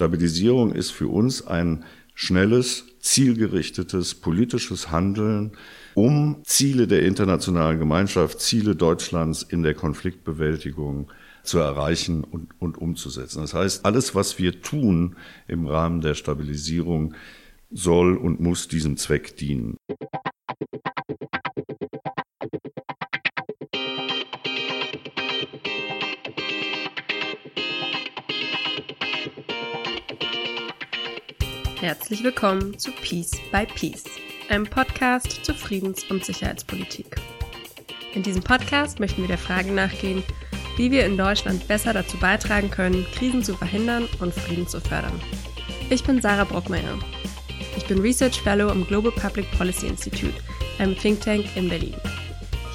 [0.00, 5.52] Stabilisierung ist für uns ein schnelles, zielgerichtetes politisches Handeln,
[5.92, 13.42] um Ziele der internationalen Gemeinschaft, Ziele Deutschlands in der Konfliktbewältigung zu erreichen und, und umzusetzen.
[13.42, 15.16] Das heißt, alles, was wir tun
[15.48, 17.14] im Rahmen der Stabilisierung,
[17.70, 19.76] soll und muss diesem Zweck dienen.
[31.80, 34.04] Herzlich willkommen zu Peace by Peace,
[34.50, 37.16] einem Podcast zur Friedens- und Sicherheitspolitik.
[38.12, 40.22] In diesem Podcast möchten wir der Frage nachgehen,
[40.76, 45.18] wie wir in Deutschland besser dazu beitragen können, Krisen zu verhindern und Frieden zu fördern.
[45.88, 46.98] Ich bin Sarah Brockmeier.
[47.78, 50.36] Ich bin Research Fellow am Global Public Policy Institute,
[50.78, 51.96] einem Think Tank in Berlin.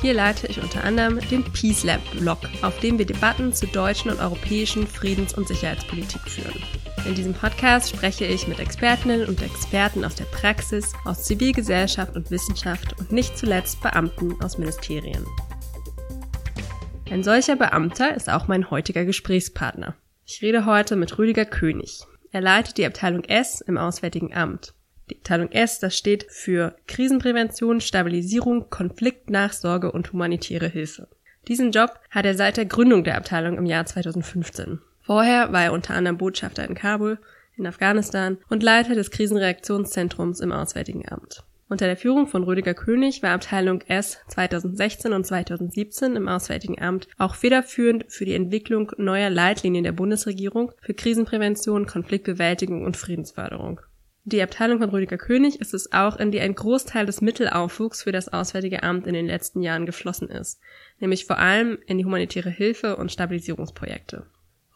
[0.01, 4.09] Hier leite ich unter anderem den Peace Lab Blog, auf dem wir Debatten zu deutschen
[4.09, 6.59] und europäischen Friedens- und Sicherheitspolitik führen.
[7.05, 12.31] In diesem Podcast spreche ich mit Expertinnen und Experten aus der Praxis, aus Zivilgesellschaft und
[12.31, 15.23] Wissenschaft und nicht zuletzt Beamten aus Ministerien.
[17.11, 19.93] Ein solcher Beamter ist auch mein heutiger Gesprächspartner.
[20.25, 22.01] Ich rede heute mit Rüdiger König.
[22.31, 24.73] Er leitet die Abteilung S im Auswärtigen Amt.
[25.11, 31.07] Die Abteilung S, das steht für Krisenprävention, Stabilisierung, Konfliktnachsorge und humanitäre Hilfe.
[31.47, 34.79] Diesen Job hat er seit der Gründung der Abteilung im Jahr 2015.
[35.05, 37.19] Vorher war er unter anderem Botschafter in Kabul,
[37.57, 41.43] in Afghanistan und Leiter des Krisenreaktionszentrums im Auswärtigen Amt.
[41.69, 47.07] Unter der Führung von Rüdiger König war Abteilung S 2016 und 2017 im Auswärtigen Amt
[47.19, 53.81] auch federführend für die Entwicklung neuer Leitlinien der Bundesregierung für Krisenprävention, Konfliktbewältigung und Friedensförderung.
[54.23, 58.11] Die Abteilung von Rüdiger König ist es auch, in die ein Großteil des Mittelaufwuchs für
[58.11, 60.59] das Auswärtige Amt in den letzten Jahren geflossen ist,
[60.99, 64.25] nämlich vor allem in die humanitäre Hilfe und Stabilisierungsprojekte.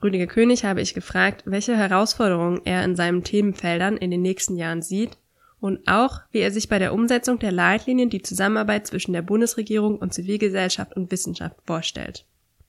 [0.02, 4.82] Rüdiger König habe ich gefragt, welche Herausforderungen er in seinen Themenfeldern in den nächsten Jahren
[4.82, 5.18] sieht
[5.60, 9.98] und auch, wie er sich bei der Umsetzung der Leitlinien die Zusammenarbeit zwischen der Bundesregierung
[9.98, 12.26] und Zivilgesellschaft und Wissenschaft vorstellt.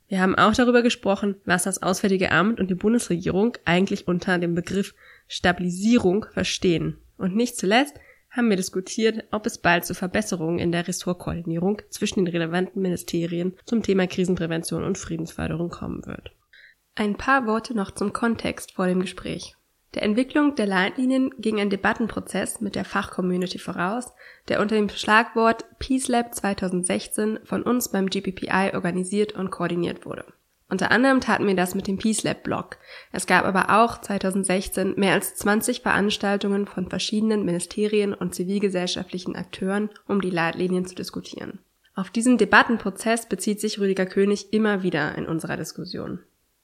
[0.08, 4.56] Wir haben auch darüber gesprochen, was das Auswärtige Amt und die Bundesregierung eigentlich unter dem
[4.56, 4.92] Begriff
[5.28, 6.98] Stabilisierung verstehen.
[7.16, 7.94] Und nicht zuletzt
[8.30, 13.54] haben wir diskutiert, ob es bald zu Verbesserungen in der Ressortkoordinierung zwischen den relevanten Ministerien
[13.66, 16.32] zum Thema Krisenprävention und Friedensförderung kommen wird.
[17.00, 19.56] Ein paar Worte noch zum Kontext vor dem Gespräch.
[19.94, 24.12] Der Entwicklung der Leitlinien ging ein Debattenprozess mit der Fachcommunity voraus,
[24.48, 30.26] der unter dem Schlagwort Peace Lab 2016 von uns beim GPPI organisiert und koordiniert wurde.
[30.68, 32.76] Unter anderem taten wir das mit dem Peace Lab Blog.
[33.12, 39.88] Es gab aber auch 2016 mehr als 20 Veranstaltungen von verschiedenen Ministerien und zivilgesellschaftlichen Akteuren,
[40.06, 41.60] um die Leitlinien zu diskutieren.
[41.94, 46.20] Auf diesen Debattenprozess bezieht sich Rüdiger König immer wieder in unserer Diskussion.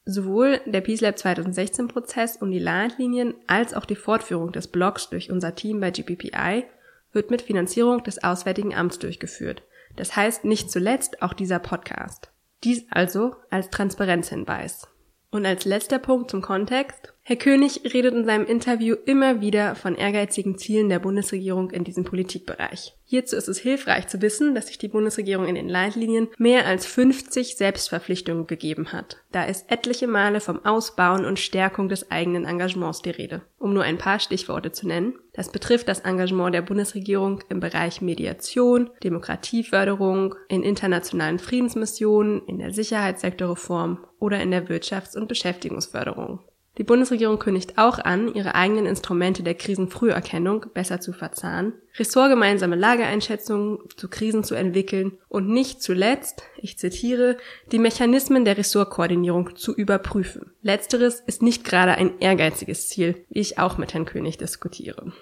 [0.09, 5.11] Sowohl der Peace Lab 2016 Prozess und die Leitlinien als auch die Fortführung des Blogs
[5.11, 6.65] durch unser Team bei GPPI
[7.13, 9.65] wird mit Finanzierung des Auswärtigen Amts durchgeführt.
[9.97, 12.31] Das heißt nicht zuletzt auch dieser Podcast.
[12.63, 14.87] Dies also als Transparenzhinweis.
[15.31, 17.13] Und als letzter Punkt zum Kontext.
[17.29, 22.05] Herr König redet in seinem Interview immer wieder von ehrgeizigen Zielen der Bundesregierung in diesem
[22.05, 22.95] Politikbereich.
[23.05, 26.87] Hierzu ist es hilfreich zu wissen, dass sich die Bundesregierung in den Leitlinien mehr als
[26.87, 29.17] 50 Selbstverpflichtungen gegeben hat.
[29.33, 33.43] Da ist etliche Male vom Ausbauen und Stärkung des eigenen Engagements die Rede.
[33.59, 35.19] Um nur ein paar Stichworte zu nennen.
[35.33, 42.73] Das betrifft das Engagement der Bundesregierung im Bereich Mediation, Demokratieförderung, in internationalen Friedensmissionen, in der
[42.73, 46.39] Sicherheitssektorreform oder in der Wirtschafts- und Beschäftigungsförderung.
[46.79, 53.79] Die Bundesregierung kündigt auch an, ihre eigenen Instrumente der Krisenfrüherkennung besser zu verzahnen, ressortgemeinsame Lageeinschätzungen
[53.97, 57.39] zu Krisen zu entwickeln und nicht zuletzt, ich zitiere,
[57.73, 60.53] die Mechanismen der Ressortkoordinierung zu überprüfen.
[60.61, 65.13] Letzteres ist nicht gerade ein ehrgeiziges Ziel, wie ich auch mit Herrn König diskutiere.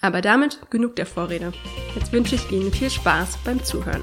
[0.00, 1.52] Aber damit genug der Vorrede.
[1.94, 4.02] Jetzt wünsche ich Ihnen viel Spaß beim Zuhören.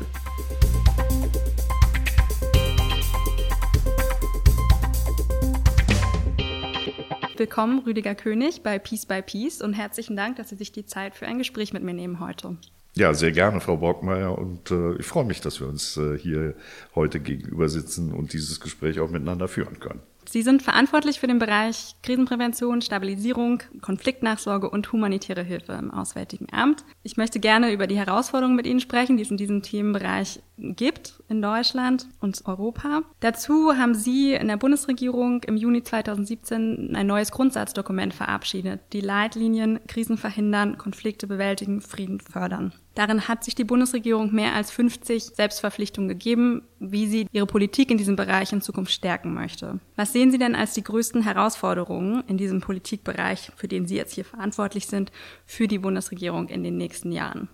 [7.40, 11.16] Willkommen, Rüdiger König, bei Peace by Peace und herzlichen Dank, dass Sie sich die Zeit
[11.16, 12.58] für ein Gespräch mit mir nehmen heute.
[12.96, 14.38] Ja, sehr gerne, Frau Borgmeier.
[14.38, 16.54] Und äh, ich freue mich, dass wir uns äh, hier
[16.96, 20.02] heute gegenüber sitzen und dieses Gespräch auch miteinander führen können.
[20.32, 26.86] Sie sind verantwortlich für den Bereich Krisenprävention, Stabilisierung, Konfliktnachsorge und humanitäre Hilfe im Auswärtigen Amt.
[27.02, 31.24] Ich möchte gerne über die Herausforderungen mit Ihnen sprechen, die es in diesem Themenbereich gibt
[31.30, 33.02] in Deutschland und Europa.
[33.22, 39.80] Dazu haben Sie in der Bundesregierung im Juni 2017 ein neues Grundsatzdokument verabschiedet, die Leitlinien
[39.88, 42.74] Krisen verhindern, Konflikte bewältigen, Frieden fördern.
[43.00, 47.98] Darin hat sich die Bundesregierung mehr als 50 Selbstverpflichtungen gegeben, wie sie ihre Politik in
[47.98, 49.80] diesem Bereich in Zukunft stärken möchte.
[49.96, 54.16] Was sehen Sie denn als die größten Herausforderungen in diesem Politikbereich, für den Sie jetzt
[54.16, 55.14] hier verantwortlich sind,
[55.46, 57.48] für die Bundesregierung in den nächsten Jahren?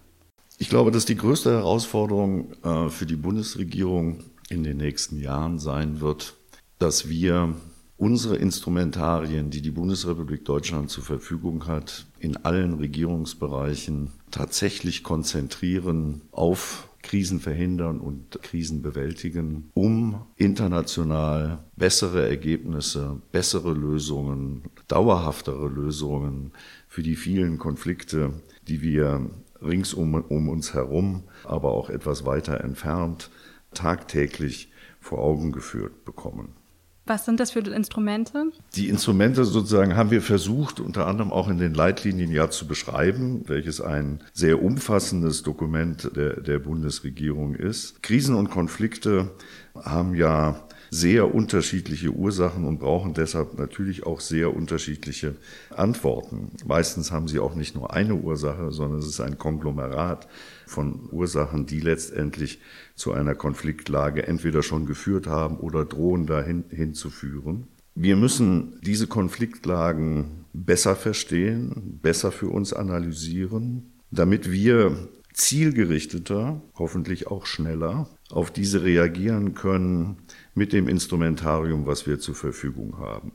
[0.57, 6.01] Ich glaube, dass die größte Herausforderung äh, für die Bundesregierung in den nächsten Jahren sein
[6.01, 6.33] wird,
[6.79, 7.53] dass wir
[7.97, 16.89] unsere Instrumentarien, die die Bundesrepublik Deutschland zur Verfügung hat, in allen Regierungsbereichen tatsächlich konzentrieren auf
[17.01, 26.51] Krisen verhindern und Krisen bewältigen, um international bessere Ergebnisse, bessere Lösungen, dauerhaftere Lösungen
[26.87, 28.33] für die vielen Konflikte,
[28.67, 29.29] die wir
[29.61, 33.29] ringsum um uns herum, aber auch etwas weiter entfernt,
[33.73, 36.64] tagtäglich vor Augen geführt bekommen.
[37.07, 38.51] Was sind das für Instrumente?
[38.75, 43.43] Die Instrumente sozusagen haben wir versucht, unter anderem auch in den Leitlinien ja zu beschreiben,
[43.45, 48.01] welches ein sehr umfassendes Dokument der, der Bundesregierung ist.
[48.01, 49.31] Krisen und Konflikte
[49.75, 55.35] haben ja sehr unterschiedliche Ursachen und brauchen deshalb natürlich auch sehr unterschiedliche
[55.75, 56.51] Antworten.
[56.65, 60.27] Meistens haben sie auch nicht nur eine Ursache, sondern es ist ein Konglomerat
[60.65, 62.59] von Ursachen, die letztendlich
[62.95, 67.67] zu einer Konfliktlage entweder schon geführt haben oder drohen dahin hinzuführen.
[67.95, 77.45] Wir müssen diese Konfliktlagen besser verstehen, besser für uns analysieren, damit wir zielgerichteter, hoffentlich auch
[77.45, 80.17] schneller, auf diese reagieren können
[80.55, 83.33] mit dem Instrumentarium, was wir zur Verfügung haben.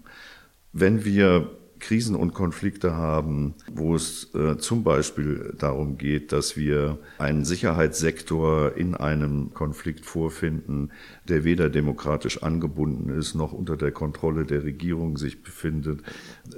[0.72, 1.50] Wenn wir
[1.80, 8.76] Krisen und Konflikte haben, wo es äh, zum Beispiel darum geht, dass wir einen Sicherheitssektor
[8.76, 10.92] in einem Konflikt vorfinden,
[11.28, 16.02] der weder demokratisch angebunden ist noch unter der Kontrolle der Regierung sich befindet,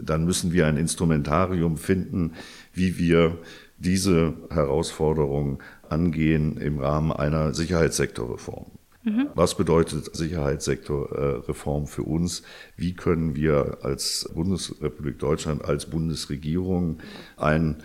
[0.00, 2.32] dann müssen wir ein Instrumentarium finden,
[2.74, 3.38] wie wir
[3.78, 8.66] diese Herausforderung angehen im Rahmen einer Sicherheitssektorreform.
[9.04, 9.28] Mhm.
[9.34, 12.43] Was bedeutet Sicherheitssektorreform für uns?
[12.76, 16.99] Wie können wir als Bundesrepublik Deutschland, als Bundesregierung
[17.37, 17.82] ein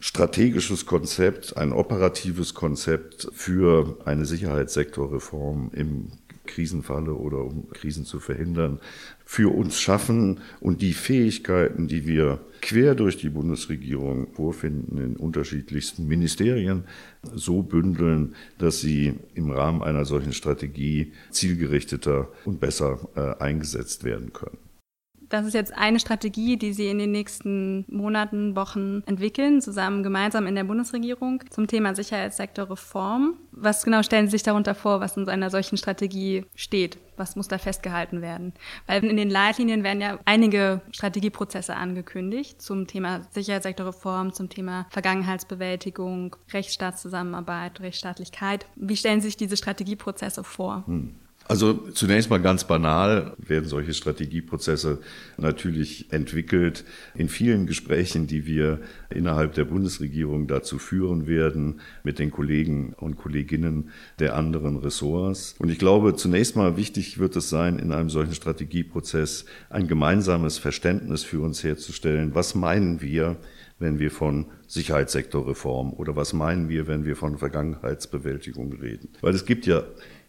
[0.00, 6.12] strategisches Konzept, ein operatives Konzept für eine Sicherheitssektorreform im
[6.46, 8.80] Krisenfalle oder um Krisen zu verhindern,
[9.28, 16.06] für uns schaffen und die Fähigkeiten, die wir quer durch die Bundesregierung vorfinden in unterschiedlichsten
[16.06, 16.84] Ministerien,
[17.34, 24.32] so bündeln, dass sie im Rahmen einer solchen Strategie zielgerichteter und besser äh, eingesetzt werden
[24.32, 24.58] können.
[25.28, 30.46] Das ist jetzt eine Strategie, die Sie in den nächsten Monaten, Wochen entwickeln, zusammen gemeinsam
[30.46, 33.34] in der Bundesregierung zum Thema Sicherheitssektorreform.
[33.50, 36.98] Was genau stellen Sie sich darunter vor, was in einer solchen Strategie steht?
[37.16, 38.52] Was muss da festgehalten werden?
[38.86, 46.36] Weil in den Leitlinien werden ja einige Strategieprozesse angekündigt zum Thema Sicherheitssektorreform, zum Thema Vergangenheitsbewältigung,
[46.52, 48.66] Rechtsstaatszusammenarbeit, Rechtsstaatlichkeit.
[48.76, 50.84] Wie stellen Sie sich diese Strategieprozesse vor?
[50.86, 51.14] Hm.
[51.48, 54.98] Also zunächst mal ganz banal werden solche Strategieprozesse
[55.36, 56.84] natürlich entwickelt
[57.14, 63.16] in vielen Gesprächen, die wir innerhalb der Bundesregierung dazu führen werden mit den Kollegen und
[63.16, 65.54] Kolleginnen der anderen Ressorts.
[65.58, 70.58] Und ich glaube, zunächst mal wichtig wird es sein, in einem solchen Strategieprozess ein gemeinsames
[70.58, 72.34] Verständnis für uns herzustellen.
[72.34, 73.36] Was meinen wir,
[73.78, 79.10] wenn wir von Sicherheitssektorreform oder was meinen wir, wenn wir von Vergangenheitsbewältigung reden?
[79.20, 79.84] Weil es gibt ja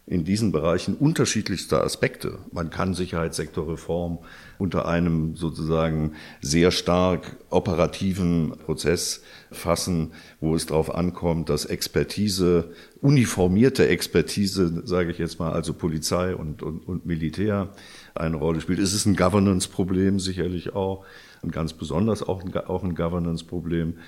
[0.08, 2.38] in diesen Bereichen unterschiedlichste Aspekte.
[2.50, 4.20] Man kann Sicherheitssektorreform
[4.56, 9.22] unter einem sozusagen sehr stark operativen Prozess
[9.52, 12.70] fassen, wo es darauf ankommt, dass Expertise,
[13.02, 17.68] uniformierte Expertise, sage ich jetzt mal, also Polizei und, und, und Militär
[18.14, 18.78] eine Rolle spielt.
[18.78, 21.04] Es ist ein Governance-Problem sicherlich auch,
[21.42, 23.98] und ganz besonders auch ein, auch ein Governance-Problem.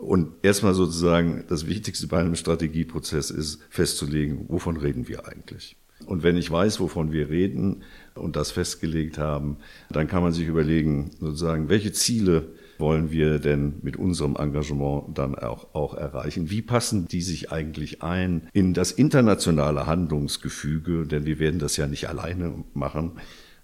[0.00, 5.76] Und erstmal sozusagen das Wichtigste bei einem Strategieprozess ist festzulegen, wovon reden wir eigentlich.
[6.06, 7.82] Und wenn ich weiß, wovon wir reden
[8.14, 9.58] und das festgelegt haben,
[9.90, 15.34] dann kann man sich überlegen, sozusagen, welche Ziele wollen wir denn mit unserem Engagement dann
[15.34, 16.48] auch, auch erreichen?
[16.48, 21.06] Wie passen die sich eigentlich ein in das internationale Handlungsgefüge?
[21.06, 23.12] Denn wir werden das ja nicht alleine machen,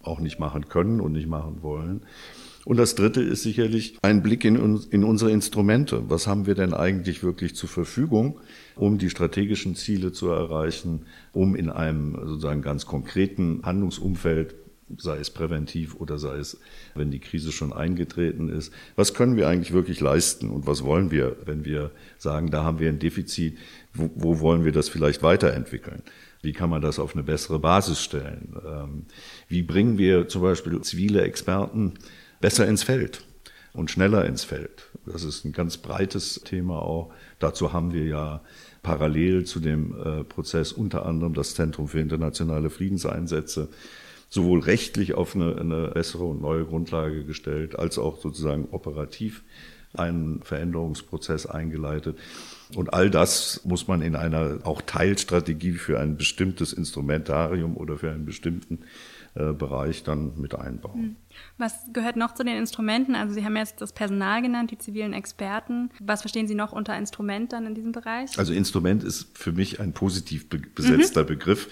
[0.03, 2.03] auch nicht machen können und nicht machen wollen.
[2.67, 6.11] Und das Dritte ist sicherlich ein Blick in, in unsere Instrumente.
[6.11, 8.41] Was haben wir denn eigentlich wirklich zur Verfügung,
[8.75, 14.57] um die strategischen Ziele zu erreichen, um in einem sozusagen ganz konkreten Handlungsumfeld
[14.99, 16.59] sei es präventiv oder sei es,
[16.97, 18.73] wenn die Krise schon eingetreten ist.
[18.97, 22.81] Was können wir eigentlich wirklich leisten und was wollen wir, wenn wir sagen, da haben
[22.81, 23.59] wir ein Defizit,
[23.95, 26.03] wo, wo wollen wir das vielleicht weiterentwickeln?
[26.43, 28.57] Wie kann man das auf eine bessere Basis stellen?
[28.67, 29.07] Ähm,
[29.49, 31.95] wie bringen wir zum Beispiel zivile Experten
[32.41, 33.23] besser ins Feld.
[33.73, 34.89] und schneller ins Feld.
[35.05, 37.13] Das ist ein ganz breites Thema auch.
[37.39, 38.41] Dazu haben wir ja
[38.83, 43.69] parallel zu dem äh, Prozess unter anderem das Zentrum für internationale Friedenseinsätze
[44.29, 49.43] sowohl rechtlich auf eine, eine bessere und neue Grundlage gestellt, als auch sozusagen operativ
[49.95, 52.19] einen Veränderungsprozess eingeleitet.
[52.75, 58.11] Und all das muss man in einer auch Teilstrategie für ein bestimmtes Instrumentarium oder für
[58.11, 58.81] einen bestimmten
[59.37, 60.95] äh, Bereich dann mit einbauen.
[60.95, 61.17] Hm.
[61.59, 63.15] Was gehört noch zu den Instrumenten?
[63.15, 65.91] Also Sie haben jetzt das Personal genannt, die zivilen Experten.
[66.01, 68.39] Was verstehen Sie noch unter Instrument dann in diesem Bereich?
[68.39, 71.27] Also Instrument ist für mich ein positiv besetzter mhm.
[71.27, 71.69] Begriff.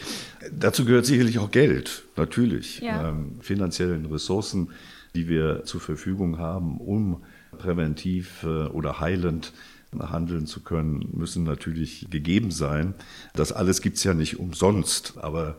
[0.52, 2.80] Dazu gehört sicherlich auch Geld, natürlich.
[2.80, 3.08] Ja.
[3.08, 4.68] Ähm, finanziellen Ressourcen,
[5.14, 7.22] die wir zur Verfügung haben, um
[7.56, 9.52] präventiv äh, oder heilend
[9.98, 12.94] handeln zu können, müssen natürlich gegeben sein.
[13.34, 15.56] Das alles gibt's ja nicht umsonst, aber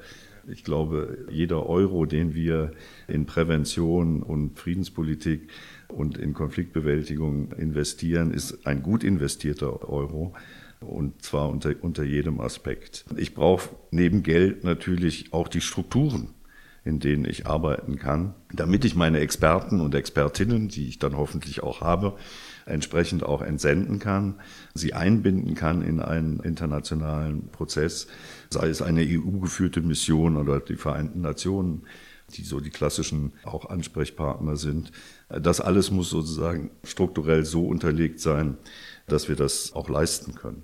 [0.47, 2.71] ich glaube, jeder Euro, den wir
[3.07, 5.49] in Prävention und Friedenspolitik
[5.87, 10.33] und in Konfliktbewältigung investieren, ist ein gut investierter Euro
[10.81, 13.05] und zwar unter, unter jedem Aspekt.
[13.17, 16.29] Ich brauche neben Geld natürlich auch die Strukturen
[16.85, 21.63] in denen ich arbeiten kann, damit ich meine Experten und Expertinnen, die ich dann hoffentlich
[21.63, 22.15] auch habe,
[22.65, 24.35] entsprechend auch entsenden kann,
[24.73, 28.07] sie einbinden kann in einen internationalen Prozess,
[28.49, 31.83] sei es eine EU-geführte Mission oder die Vereinten Nationen,
[32.33, 34.91] die so die klassischen auch Ansprechpartner sind.
[35.29, 38.57] Das alles muss sozusagen strukturell so unterlegt sein,
[39.07, 40.63] dass wir das auch leisten können.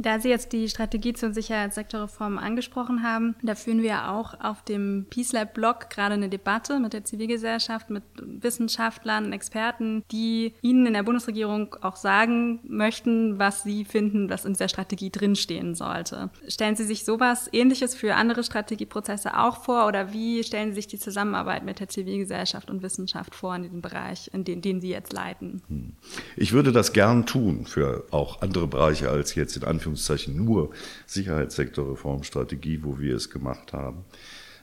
[0.00, 5.06] Da Sie jetzt die Strategie zur Sicherheitssektorreform angesprochen haben, da führen wir auch auf dem
[5.10, 10.92] Peace Lab Blog gerade eine Debatte mit der Zivilgesellschaft, mit Wissenschaftlern, Experten, die Ihnen in
[10.92, 16.30] der Bundesregierung auch sagen möchten, was Sie finden, was in dieser Strategie drinstehen sollte.
[16.46, 20.86] Stellen Sie sich sowas Ähnliches für andere Strategieprozesse auch vor oder wie stellen Sie sich
[20.86, 24.90] die Zusammenarbeit mit der Zivilgesellschaft und Wissenschaft vor in diesem Bereich, in den, den Sie
[24.90, 25.60] jetzt leiten?
[25.66, 25.94] Hm.
[26.36, 30.70] Ich würde das gern tun für auch andere Bereiche als jetzt in Anführungszeichen Anführungszeichen nur
[31.06, 34.04] Sicherheitssektorreformstrategie, wo wir es gemacht haben.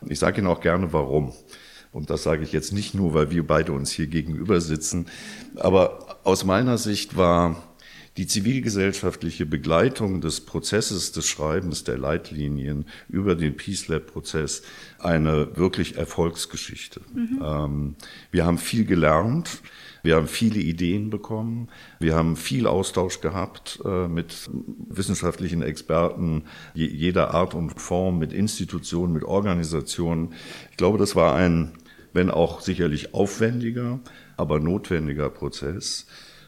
[0.08, 1.34] Ich sage Ihnen auch gerne warum.
[1.91, 5.08] Und das sage ich jetzt nicht nur, weil wir beide uns hier gegenüber sitzen.
[5.55, 7.63] Aber aus meiner Sicht war
[8.17, 14.62] die zivilgesellschaftliche Begleitung des Prozesses des Schreibens der Leitlinien über den Peace Lab Prozess
[15.00, 17.01] eine wirklich Erfolgsgeschichte.
[17.13, 17.41] Mhm.
[17.44, 17.96] Ähm,
[18.32, 19.62] wir haben viel gelernt.
[20.06, 21.68] Wir haben viele Ideen bekommen.
[22.00, 24.50] Wir haben viel Austausch gehabt äh, mit
[24.88, 26.44] wissenschaftlichen Experten
[26.76, 30.34] jeder Art und Form, mit Institutionen, mit Organisationen.
[30.70, 31.72] Ich glaube, das war ein,
[32.14, 34.00] wenn auch sicherlich aufwendiger,
[34.38, 36.06] aber notwendiger Prozess.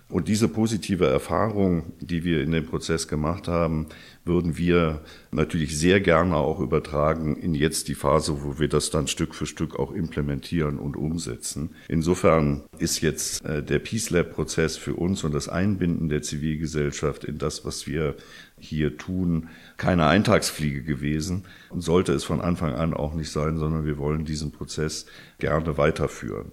[0.09, 3.87] Und diese positive Erfahrung, die wir in dem Prozess gemacht haben,
[4.23, 9.07] würden wir natürlich sehr gerne auch übertragen in jetzt die Phase, wo wir das dann
[9.07, 11.71] Stück für Stück auch implementieren und umsetzen.
[11.89, 17.25] Insofern ist jetzt äh, der Peace Lab Prozess für uns und das Einbinden der Zivilgesellschaft
[17.25, 18.15] in das, was wir
[18.59, 23.85] hier tun, keine Eintagsfliege gewesen und sollte es von Anfang an auch nicht sein, sondern
[23.85, 25.05] wir wollen diesen Prozess
[25.37, 26.51] gerne weiterführen.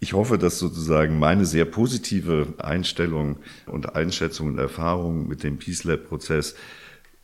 [0.00, 5.84] Ich hoffe, dass sozusagen meine sehr positive Einstellung und Einschätzung und Erfahrung mit dem Peace
[5.84, 6.54] Lab Prozess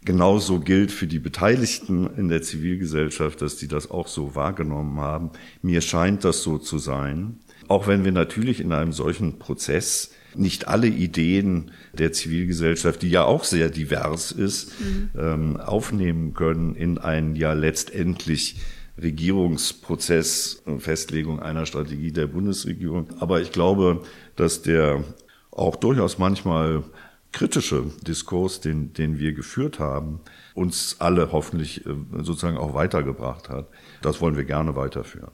[0.05, 5.31] genauso gilt für die Beteiligten in der Zivilgesellschaft, dass die das auch so wahrgenommen haben.
[5.63, 7.39] Mir scheint das so zu sein.
[7.69, 13.25] Auch wenn wir natürlich in einem solchen Prozess nicht alle Ideen der Zivilgesellschaft, die ja
[13.25, 15.11] auch sehr divers ist, mhm.
[15.17, 18.57] ähm, aufnehmen können in ein ja letztendlich
[19.01, 23.09] Regierungsprozess, Festlegung einer Strategie der Bundesregierung.
[23.19, 24.03] Aber ich glaube,
[24.37, 25.05] dass der
[25.51, 26.85] auch durchaus manchmal
[27.33, 30.21] kritische Diskurs, den, den wir geführt haben,
[30.55, 33.69] uns alle hoffentlich äh, sozusagen auch weitergebracht hat.
[34.03, 35.33] Das wollen wir gerne weiterführen.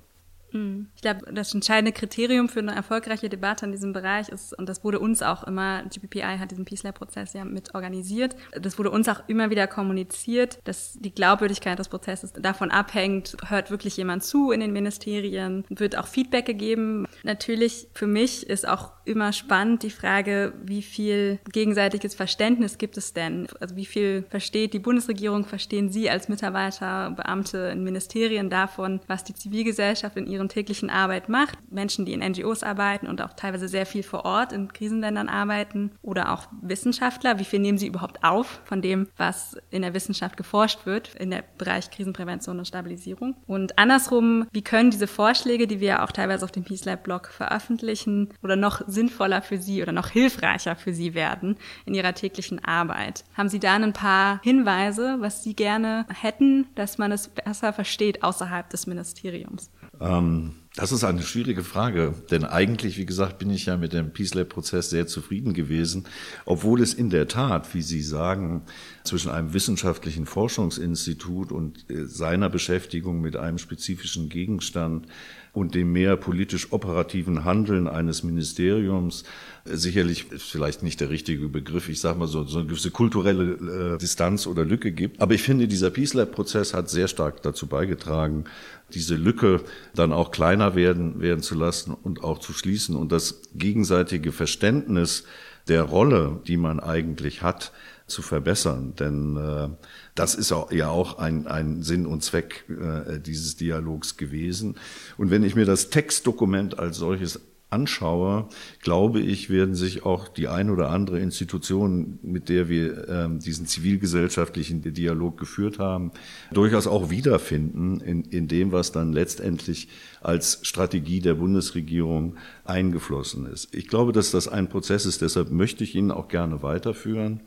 [0.53, 0.89] Mhm.
[0.95, 4.85] Ich glaube, das entscheidende Kriterium für eine erfolgreiche Debatte in diesem Bereich ist, und das
[4.85, 9.09] wurde uns auch immer, GPPI hat diesen Peace Lab-Prozess ja mit organisiert, das wurde uns
[9.09, 14.51] auch immer wieder kommuniziert, dass die Glaubwürdigkeit des Prozesses davon abhängt, hört wirklich jemand zu
[14.51, 17.07] in den Ministerien, wird auch Feedback gegeben.
[17.23, 23.13] Natürlich, für mich ist auch immer spannend die Frage, wie viel gegenseitiges Verständnis gibt es
[23.13, 23.49] denn?
[23.61, 29.25] Also wie viel versteht die Bundesregierung, verstehen Sie als Mitarbeiter, Beamte in Ministerien davon, was
[29.25, 31.59] die Zivilgesellschaft in ihren täglichen Arbeit macht.
[31.71, 35.93] Menschen, die in NGOs arbeiten und auch teilweise sehr viel vor Ort in Krisenländern arbeiten
[36.03, 37.39] oder auch Wissenschaftler.
[37.39, 41.31] Wie viel nehmen sie überhaupt auf von dem, was in der Wissenschaft geforscht wird, in
[41.31, 43.37] der Bereich Krisenprävention und Stabilisierung?
[43.47, 47.29] Und andersrum, wie können diese Vorschläge, die wir auch teilweise auf dem Peace Lab Blog
[47.29, 52.65] veröffentlichen, oder noch sinnvoller für Sie oder noch hilfreicher für Sie werden in Ihrer täglichen
[52.65, 53.25] Arbeit?
[53.35, 58.23] Haben Sie da ein paar Hinweise, was Sie gerne hätten, dass man es besser versteht
[58.23, 59.71] außerhalb des Ministeriums?
[60.01, 64.13] Ähm, Das ist eine schwierige Frage, denn eigentlich, wie gesagt, bin ich ja mit dem
[64.13, 66.05] Peace Lab-Prozess sehr zufrieden gewesen,
[66.45, 68.63] obwohl es in der Tat, wie Sie sagen,
[69.03, 75.09] zwischen einem wissenschaftlichen Forschungsinstitut und äh, seiner Beschäftigung mit einem spezifischen Gegenstand
[75.53, 79.25] und dem mehr politisch operativen Handeln eines Ministeriums
[79.65, 83.95] äh, sicherlich vielleicht nicht der richtige Begriff, ich sage mal so, so eine gewisse kulturelle
[83.95, 85.21] äh, Distanz oder Lücke gibt.
[85.21, 88.45] Aber ich finde, dieser Peace Lab-Prozess hat sehr stark dazu beigetragen,
[88.93, 89.63] diese Lücke
[89.95, 95.25] dann auch kleiner werden, werden zu lassen und auch zu schließen und das gegenseitige Verständnis
[95.69, 97.73] der Rolle, die man eigentlich hat,
[98.11, 98.95] zu verbessern.
[98.99, 99.69] Denn äh,
[100.15, 104.77] das ist auch, ja auch ein, ein Sinn und Zweck äh, dieses Dialogs gewesen.
[105.17, 107.41] Und wenn ich mir das Textdokument als solches
[107.71, 108.49] anschaue,
[108.83, 113.67] glaube ich, werden sich auch die ein oder andere Institution, mit der wir ähm, diesen
[113.67, 116.11] zivilgesellschaftlichen Dialog geführt haben,
[116.53, 119.89] durchaus auch wiederfinden in, in dem, was dann letztendlich
[120.21, 123.75] als Strategie der Bundesregierung eingeflossen ist.
[123.75, 127.41] Ich glaube, dass das ein Prozess ist, deshalb möchte ich ihn auch gerne weiterführen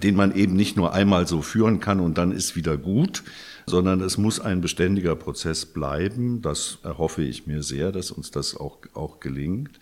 [0.00, 3.22] den man eben nicht nur einmal so führen kann und dann ist wieder gut,
[3.66, 6.42] sondern es muss ein beständiger Prozess bleiben.
[6.42, 9.78] Das erhoffe ich mir sehr, dass uns das auch, auch gelingt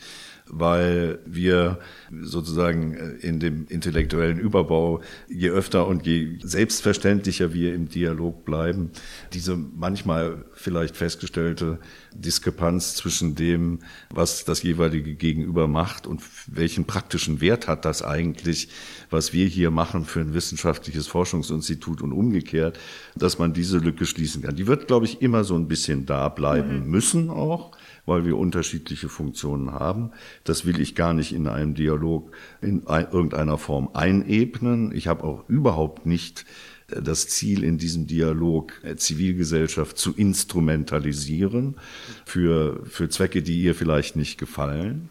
[0.53, 1.79] weil wir
[2.21, 8.91] sozusagen äh, in dem intellektuellen Überbau, je öfter und je selbstverständlicher wir im Dialog bleiben,
[9.33, 11.79] diese manchmal vielleicht festgestellte
[12.15, 13.79] Diskrepanz zwischen dem,
[14.11, 18.69] was das jeweilige Gegenüber macht und welchen praktischen Wert hat das eigentlich,
[19.09, 22.79] was wir hier machen für ein wissenschaftliches Forschungsinstitut und umgekehrt,
[23.17, 24.55] dass man diese Lücke schließen kann.
[24.55, 26.91] Die wird, glaube ich, immer so ein bisschen da bleiben mhm.
[26.91, 27.73] müssen auch
[28.07, 30.11] weil wir unterschiedliche Funktionen haben.
[30.45, 34.93] Das will ich gar nicht in einem Dialog in irgendeiner Form einebnen.
[34.95, 36.45] Ich habe auch überhaupt nicht
[36.89, 41.77] äh, das Ziel in diesem Dialog, äh, Zivilgesellschaft zu instrumentalisieren
[42.25, 45.09] für, für Zwecke, die ihr vielleicht nicht gefallen,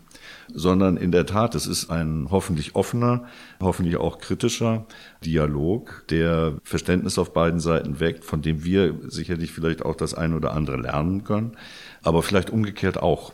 [0.53, 3.25] sondern in der Tat, es ist ein hoffentlich offener,
[3.59, 4.85] hoffentlich auch kritischer
[5.23, 10.35] Dialog, der Verständnis auf beiden Seiten weckt, von dem wir sicherlich vielleicht auch das eine
[10.35, 11.57] oder andere lernen können
[12.03, 13.33] aber vielleicht umgekehrt auch.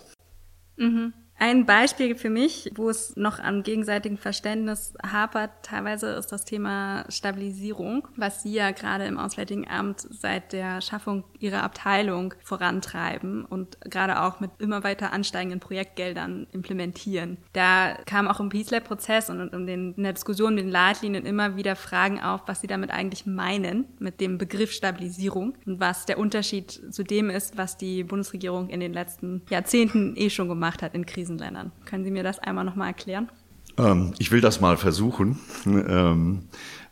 [0.78, 1.14] Mhm.
[1.40, 7.06] Ein Beispiel für mich, wo es noch am gegenseitigen Verständnis hapert, teilweise ist das Thema
[7.10, 13.80] Stabilisierung, was Sie ja gerade im Auswärtigen Amt seit der Schaffung Ihrer Abteilung vorantreiben und
[13.82, 17.38] gerade auch mit immer weiter ansteigenden Projektgeldern implementieren.
[17.54, 21.56] Da kam auch im Peace Lab Prozess und in, der Diskussion mit den Leitlinien immer
[21.56, 26.18] wieder Fragen auf, was Sie damit eigentlich meinen mit dem Begriff Stabilisierung und was der
[26.18, 30.96] Unterschied zu dem ist, was die Bundesregierung in den letzten Jahrzehnten eh schon gemacht hat
[30.96, 31.72] in Krisen Krisenländern.
[31.86, 33.30] Können Sie mir das einmal nochmal erklären?
[33.78, 35.40] Ähm, ich will das mal versuchen.
[35.68, 36.44] Ähm,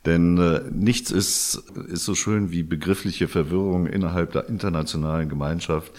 [0.06, 5.92] denn äh, nichts ist, ist so schön wie begriffliche Verwirrung innerhalb der internationalen Gemeinschaft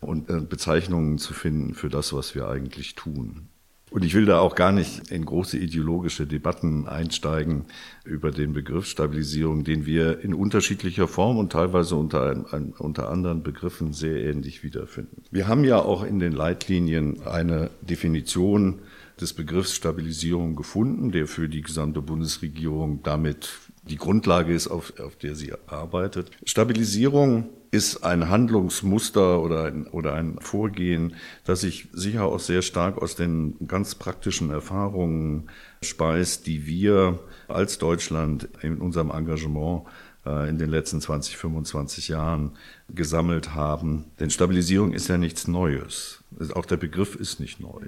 [0.00, 3.49] und äh, Bezeichnungen zu finden für das, was wir eigentlich tun.
[3.90, 7.64] Und ich will da auch gar nicht in große ideologische Debatten einsteigen
[8.04, 12.44] über den Begriff Stabilisierung, den wir in unterschiedlicher Form und teilweise unter,
[12.78, 15.24] unter anderen Begriffen sehr ähnlich wiederfinden.
[15.32, 18.78] Wir haben ja auch in den Leitlinien eine Definition
[19.20, 23.50] des Begriffs Stabilisierung gefunden, der für die gesamte Bundesregierung damit
[23.88, 26.30] die Grundlage ist, auf, auf der sie arbeitet.
[26.44, 33.00] Stabilisierung ist ein Handlungsmuster oder ein, oder ein Vorgehen, das sich sicher auch sehr stark
[33.00, 35.50] aus den ganz praktischen Erfahrungen
[35.82, 39.84] speist, die wir als Deutschland in unserem Engagement
[40.24, 42.52] in den letzten 20, 25 Jahren
[42.90, 44.06] gesammelt haben.
[44.20, 46.22] Denn Stabilisierung ist ja nichts Neues.
[46.54, 47.86] Auch der Begriff ist nicht neu.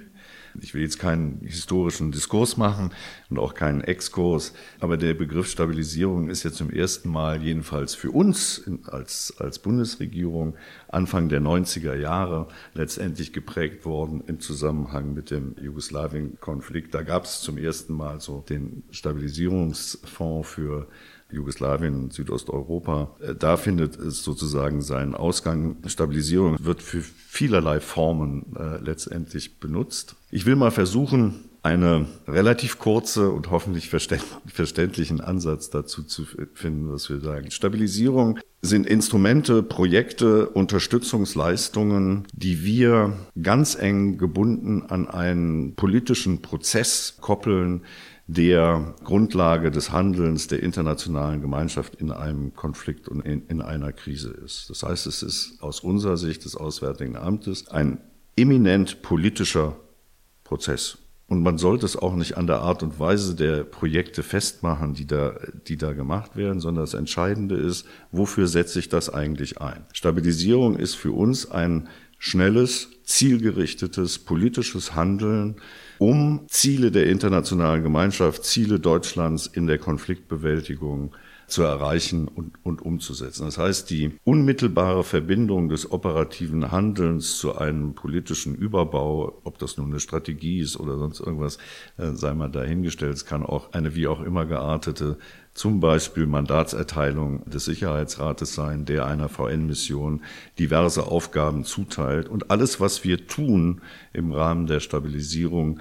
[0.61, 2.91] Ich will jetzt keinen historischen Diskurs machen
[3.31, 8.11] und auch keinen Exkurs, aber der Begriff Stabilisierung ist ja zum ersten Mal jedenfalls für
[8.11, 10.57] uns als, als Bundesregierung
[10.89, 16.95] Anfang der 90er Jahre letztendlich geprägt worden im Zusammenhang mit dem Jugoslawien-Konflikt.
[16.95, 20.89] Da gab es zum ersten Mal so den Stabilisierungsfonds für
[21.33, 23.11] Jugoslawien, Südosteuropa.
[23.21, 25.77] Äh, da findet es sozusagen seinen Ausgang.
[25.87, 30.17] Stabilisierung wird für vielerlei Formen äh, letztendlich benutzt.
[30.31, 33.89] Ich will mal versuchen, eine relativ kurze und hoffentlich
[34.47, 37.51] verständlichen Ansatz dazu zu finden, was wir sagen.
[37.51, 47.83] Stabilisierung sind Instrumente, Projekte, Unterstützungsleistungen, die wir ganz eng gebunden an einen politischen Prozess koppeln,
[48.33, 54.31] der Grundlage des Handelns der internationalen Gemeinschaft in einem Konflikt und in, in, einer Krise
[54.31, 54.71] ist.
[54.71, 57.99] Das heißt, es ist aus unserer Sicht des Auswärtigen Amtes ein
[58.37, 59.77] eminent politischer
[60.45, 60.99] Prozess.
[61.29, 65.07] Und man sollte es auch nicht an der Art und Weise der Projekte festmachen, die
[65.07, 65.35] da,
[65.67, 69.87] die da gemacht werden, sondern das Entscheidende ist, wofür setze ich das eigentlich ein?
[69.95, 71.89] Stabilisierung ist für uns ein
[72.25, 75.57] schnelles, zielgerichtetes politisches Handeln,
[75.99, 81.13] um Ziele der internationalen Gemeinschaft, Ziele Deutschlands in der Konfliktbewältigung
[81.49, 83.45] zu erreichen und, und umzusetzen.
[83.47, 89.89] Das heißt, die unmittelbare Verbindung des operativen Handelns zu einem politischen Überbau, ob das nun
[89.91, 91.59] eine Strategie ist oder sonst irgendwas,
[91.99, 93.15] äh, sei mal dahingestellt.
[93.15, 95.19] Es kann auch eine wie auch immer geartete
[95.55, 100.23] zum Beispiel Mandatserteilung des Sicherheitsrates sein, der einer VN-Mission
[100.59, 102.29] diverse Aufgaben zuteilt.
[102.29, 105.81] Und alles, was wir tun im Rahmen der Stabilisierung,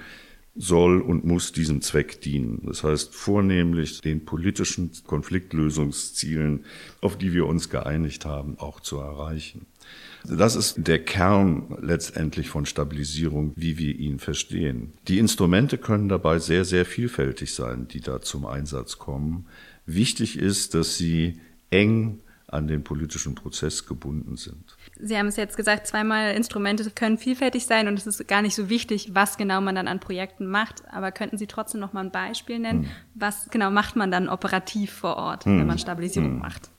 [0.55, 2.63] soll und muss diesem Zweck dienen.
[2.65, 6.65] Das heißt vornehmlich den politischen Konfliktlösungszielen,
[6.99, 9.65] auf die wir uns geeinigt haben, auch zu erreichen.
[10.25, 14.93] Das ist der Kern letztendlich von Stabilisierung, wie wir ihn verstehen.
[15.07, 19.47] Die Instrumente können dabei sehr, sehr vielfältig sein, die da zum Einsatz kommen.
[19.85, 22.19] Wichtig ist, dass sie eng
[22.51, 24.77] an den politischen Prozess gebunden sind.
[24.99, 28.55] Sie haben es jetzt gesagt, zweimal Instrumente können vielfältig sein und es ist gar nicht
[28.55, 30.83] so wichtig, was genau man dann an Projekten macht.
[30.91, 32.83] Aber könnten Sie trotzdem noch mal ein Beispiel nennen?
[32.83, 32.91] Hm.
[33.15, 35.59] Was genau macht man dann operativ vor Ort, hm.
[35.59, 36.39] wenn man Stabilisierung hm.
[36.39, 36.69] macht?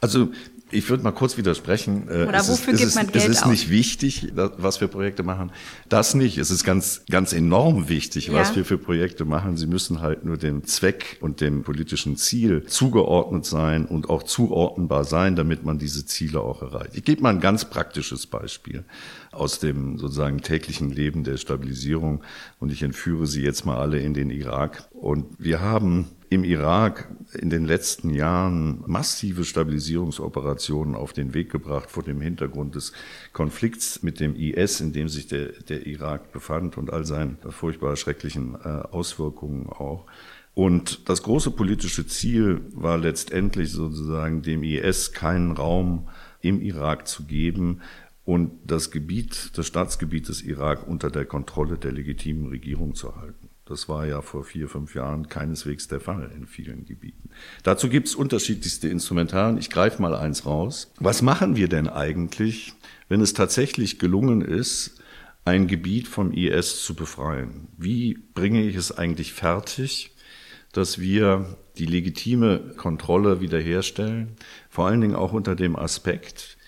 [0.00, 0.30] Also
[0.70, 2.08] ich würde mal kurz widersprechen.
[2.08, 5.22] Äh, Oder es wofür ist, gibt man Geld Es ist nicht wichtig, was wir Projekte
[5.22, 5.52] machen.
[5.88, 6.38] Das nicht.
[6.38, 8.34] Es ist ganz, ganz enorm wichtig, ja.
[8.34, 9.56] was wir für Projekte machen.
[9.56, 15.04] Sie müssen halt nur dem Zweck und dem politischen Ziel zugeordnet sein und auch zuordnenbar
[15.04, 16.92] sein, damit man diese Ziele auch erreicht.
[16.94, 18.84] Ich gebe mal ein ganz praktisches Beispiel
[19.32, 22.22] aus dem sozusagen täglichen Leben der Stabilisierung
[22.58, 24.88] und ich entführe Sie jetzt mal alle in den Irak.
[25.04, 31.90] Und wir haben im Irak in den letzten Jahren massive Stabilisierungsoperationen auf den Weg gebracht
[31.90, 32.94] vor dem Hintergrund des
[33.34, 37.96] Konflikts mit dem IS, in dem sich der, der Irak befand und all seinen furchtbar
[37.96, 40.06] schrecklichen äh, Auswirkungen auch.
[40.54, 46.08] Und das große politische Ziel war letztendlich sozusagen dem IS keinen Raum
[46.40, 47.82] im Irak zu geben,
[48.24, 53.43] und das Gebiet, das Staatsgebiet des Irak unter der Kontrolle der legitimen Regierung zu halten.
[53.66, 57.30] Das war ja vor vier, fünf Jahren keineswegs der Fall in vielen Gebieten.
[57.62, 59.56] Dazu gibt es unterschiedlichste Instrumentarien.
[59.56, 60.92] Ich greife mal eins raus.
[61.00, 62.74] Was machen wir denn eigentlich,
[63.08, 65.02] wenn es tatsächlich gelungen ist,
[65.46, 67.68] ein Gebiet vom IS zu befreien?
[67.78, 70.14] Wie bringe ich es eigentlich fertig,
[70.72, 74.36] dass wir die legitime Kontrolle wiederherstellen?
[74.68, 76.58] Vor allen Dingen auch unter dem Aspekt,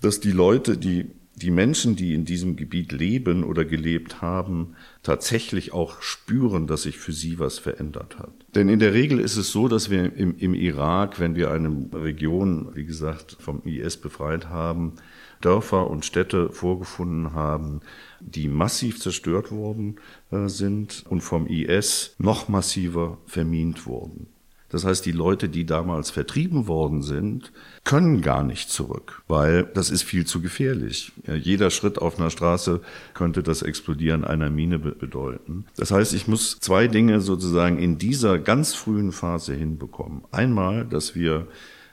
[0.00, 5.72] dass die Leute, die die Menschen, die in diesem Gebiet leben oder gelebt haben, tatsächlich
[5.72, 8.32] auch spüren, dass sich für sie was verändert hat.
[8.54, 11.88] Denn in der Regel ist es so, dass wir im, im Irak, wenn wir eine
[11.94, 14.94] Region, wie gesagt, vom IS befreit haben,
[15.40, 17.80] Dörfer und Städte vorgefunden haben,
[18.20, 19.96] die massiv zerstört worden
[20.30, 24.28] äh, sind und vom IS noch massiver vermint wurden.
[24.72, 27.52] Das heißt, die Leute, die damals vertrieben worden sind,
[27.84, 31.12] können gar nicht zurück, weil das ist viel zu gefährlich.
[31.26, 32.80] Jeder Schritt auf einer Straße
[33.12, 35.66] könnte das Explodieren einer Mine bedeuten.
[35.76, 40.22] Das heißt, ich muss zwei Dinge sozusagen in dieser ganz frühen Phase hinbekommen.
[40.30, 41.46] Einmal, dass wir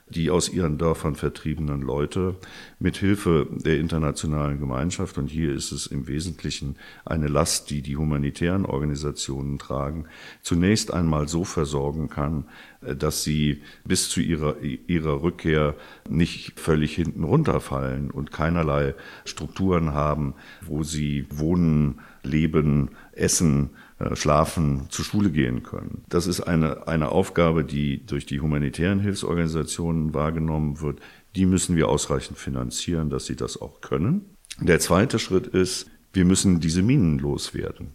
[0.10, 2.36] die aus ihren Dörfern vertriebenen Leute
[2.80, 7.98] mit Hilfe der internationalen Gemeinschaft, und hier ist es im Wesentlichen eine Last, die die
[7.98, 10.06] humanitären Organisationen tragen,
[10.41, 12.45] zunächst einmal so versorgen kann,
[12.82, 15.76] dass sie bis zu ihrer, ihrer Rückkehr
[16.08, 18.95] nicht völlig hinten runterfallen und keinerlei
[19.26, 26.04] Strukturen haben, wo sie wohnen, leben, essen, äh, schlafen, zur Schule gehen können.
[26.10, 31.00] Das ist eine, eine Aufgabe, die durch die humanitären Hilfsorganisationen wahrgenommen wird.
[31.36, 34.38] Die müssen wir ausreichend finanzieren, dass sie das auch können.
[34.60, 37.94] Der zweite Schritt ist, wir müssen diese Minen loswerden.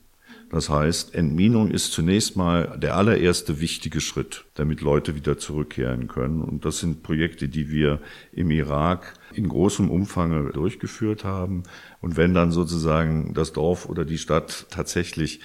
[0.51, 6.43] Das heißt, Entminung ist zunächst mal der allererste wichtige Schritt, damit Leute wieder zurückkehren können.
[6.43, 11.65] Und das sind Projekte, die wir im Irak in großem Umfang durchgeführt haben.
[12.01, 15.41] Und wenn dann sozusagen das Dorf oder die Stadt tatsächlich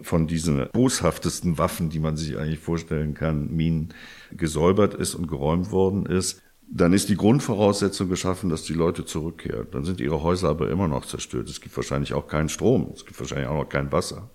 [0.00, 3.92] von diesen boshaftesten Waffen, die man sich eigentlich vorstellen kann, Minen
[4.30, 6.40] gesäubert ist und geräumt worden ist,
[6.74, 9.66] dann ist die Grundvoraussetzung geschaffen, dass die Leute zurückkehren.
[9.72, 11.50] Dann sind ihre Häuser aber immer noch zerstört.
[11.50, 14.30] Es gibt wahrscheinlich auch keinen Strom, es gibt wahrscheinlich auch noch kein Wasser.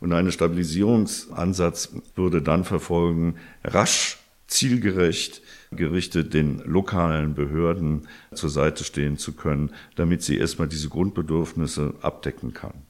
[0.00, 9.16] Und ein Stabilisierungsansatz würde dann verfolgen, rasch, zielgerecht, gerichtet den lokalen Behörden zur Seite stehen
[9.16, 12.89] zu können, damit sie erstmal diese Grundbedürfnisse abdecken kann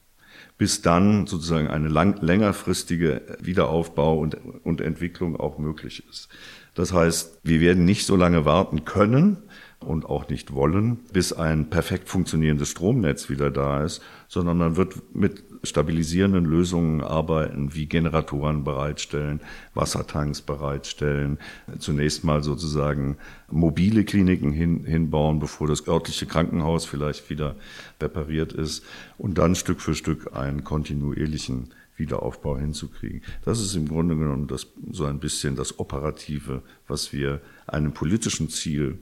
[0.61, 6.29] bis dann sozusagen eine lang, längerfristige Wiederaufbau und, und Entwicklung auch möglich ist.
[6.75, 9.39] Das heißt, wir werden nicht so lange warten können
[9.79, 15.15] und auch nicht wollen, bis ein perfekt funktionierendes Stromnetz wieder da ist, sondern man wird
[15.15, 19.41] mit stabilisierenden Lösungen arbeiten, wie Generatoren bereitstellen,
[19.75, 21.39] Wassertanks bereitstellen,
[21.79, 23.17] zunächst mal sozusagen
[23.51, 27.57] mobile Kliniken hin, hinbauen, bevor das örtliche Krankenhaus vielleicht wieder
[28.01, 28.85] repariert ist
[29.19, 33.23] und dann Stück für Stück einen kontinuierlichen Wiederaufbau hinzukriegen.
[33.45, 38.49] Das ist im Grunde genommen das, so ein bisschen das Operative, was wir einem politischen
[38.49, 38.99] Ziel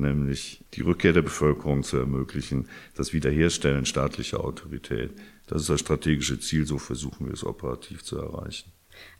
[0.00, 5.12] nämlich die Rückkehr der Bevölkerung zu ermöglichen, das Wiederherstellen staatlicher Autorität.
[5.50, 8.70] Das ist das strategische Ziel, so versuchen wir es operativ zu erreichen.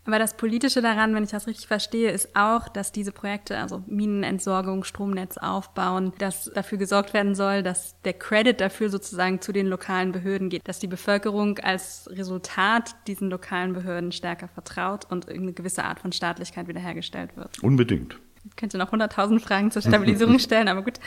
[0.05, 3.83] Aber das Politische daran, wenn ich das richtig verstehe, ist auch, dass diese Projekte, also
[3.89, 9.67] Minenentsorgung, Stromnetz aufbauen, dass dafür gesorgt werden soll, dass der Credit dafür sozusagen zu den
[9.67, 15.55] lokalen Behörden geht, dass die Bevölkerung als Resultat diesen lokalen Behörden stärker vertraut und irgendeine
[15.55, 17.61] gewisse Art von Staatlichkeit wiederhergestellt wird.
[17.61, 18.21] Unbedingt.
[18.45, 21.01] Ich könnte noch 100.000 Fragen zur Stabilisierung stellen, aber gut.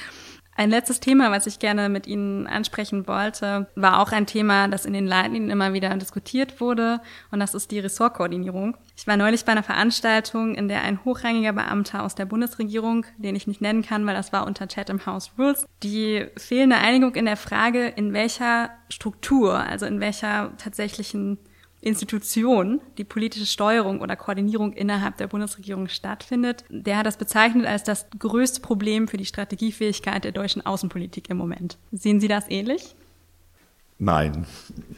[0.55, 4.85] Ein letztes Thema, was ich gerne mit Ihnen ansprechen wollte, war auch ein Thema, das
[4.85, 8.77] in den Leitlinien immer wieder diskutiert wurde, und das ist die Ressortkoordinierung.
[8.95, 13.35] Ich war neulich bei einer Veranstaltung, in der ein hochrangiger Beamter aus der Bundesregierung, den
[13.35, 17.25] ich nicht nennen kann, weil das war unter Chatham House Rules, die fehlende Einigung in
[17.25, 21.39] der Frage, in welcher Struktur, also in welcher tatsächlichen
[21.83, 27.83] Institution die politische Steuerung oder Koordinierung innerhalb der Bundesregierung stattfindet, der hat das bezeichnet als
[27.83, 31.77] das größte Problem für die Strategiefähigkeit der deutschen Außenpolitik im Moment.
[31.91, 32.95] Sehen Sie das ähnlich?
[33.99, 34.45] Nein.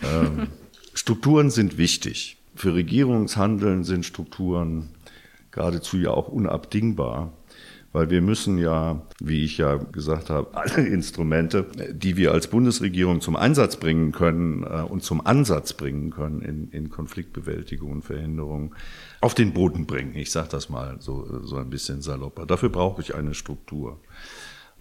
[0.03, 0.47] Ähm,
[0.93, 2.37] Strukturen sind wichtig.
[2.55, 4.89] Für Regierungshandeln sind Strukturen
[5.51, 7.33] geradezu ja auch unabdingbar
[7.95, 13.21] weil wir müssen ja, wie ich ja gesagt habe, alle Instrumente, die wir als Bundesregierung
[13.21, 18.75] zum Einsatz bringen können äh, und zum Ansatz bringen können in, in Konfliktbewältigung und Verhinderung,
[19.21, 20.13] auf den Boden bringen.
[20.15, 22.45] Ich sage das mal so, so ein bisschen salopper.
[22.45, 23.97] Dafür brauche ich eine Struktur.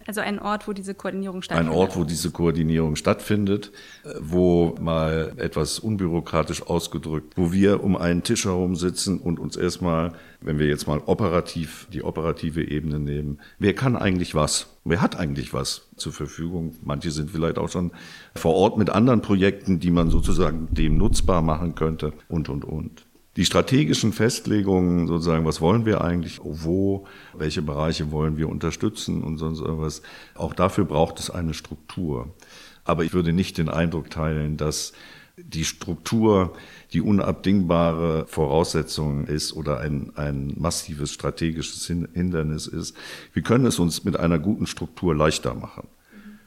[0.07, 1.73] Also ein Ort, wo diese Koordinierung stattfindet.
[1.73, 3.71] Ein Ort, wo diese Koordinierung stattfindet,
[4.19, 10.13] wo mal etwas unbürokratisch ausgedrückt, wo wir um einen Tisch herum sitzen und uns erstmal,
[10.41, 14.67] wenn wir jetzt mal operativ die operative Ebene nehmen, wer kann eigentlich was?
[14.83, 16.75] Wer hat eigentlich was zur Verfügung?
[16.83, 17.91] Manche sind vielleicht auch schon
[18.35, 23.04] vor Ort mit anderen Projekten, die man sozusagen dem nutzbar machen könnte und, und, und.
[23.35, 29.37] Die strategischen Festlegungen, sozusagen, was wollen wir eigentlich, wo, welche Bereiche wollen wir unterstützen und
[29.37, 30.01] sonst irgendwas,
[30.35, 32.33] auch dafür braucht es eine Struktur.
[32.85, 34.93] Aber ich würde nicht den Eindruck teilen, dass
[35.37, 36.53] die Struktur
[36.93, 42.95] die unabdingbare Voraussetzung ist oder ein, ein massives strategisches Hindernis ist.
[43.33, 45.89] Wir können es uns mit einer guten Struktur leichter machen.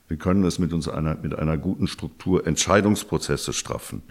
[0.06, 4.02] Wir können es mit uns einer, mit einer guten Struktur Entscheidungsprozesse straffen.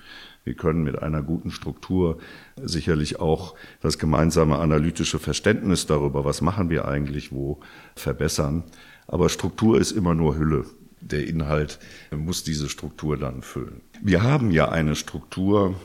[0.48, 2.20] Wir können mit einer guten Struktur
[2.56, 7.60] sicherlich auch das gemeinsame analytische Verständnis darüber, was machen wir eigentlich wo,
[7.98, 8.64] verbessern.
[9.08, 10.64] Aber Struktur ist immer nur Hülle.
[11.02, 11.80] Der Inhalt
[12.16, 13.82] muss diese Struktur dann füllen.
[14.02, 15.76] Wir haben ja eine Struktur,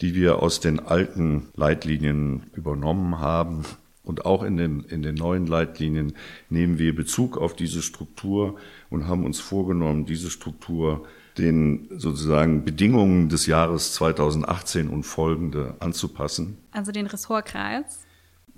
[0.00, 3.64] die wir aus den alten Leitlinien übernommen haben.
[4.02, 6.14] Und auch in den, in den neuen Leitlinien
[6.48, 8.56] nehmen wir Bezug auf diese Struktur
[8.88, 11.06] und haben uns vorgenommen, diese Struktur
[11.38, 16.58] den sozusagen Bedingungen des Jahres 2018 und folgende anzupassen.
[16.72, 18.06] Also den Ressortkreis?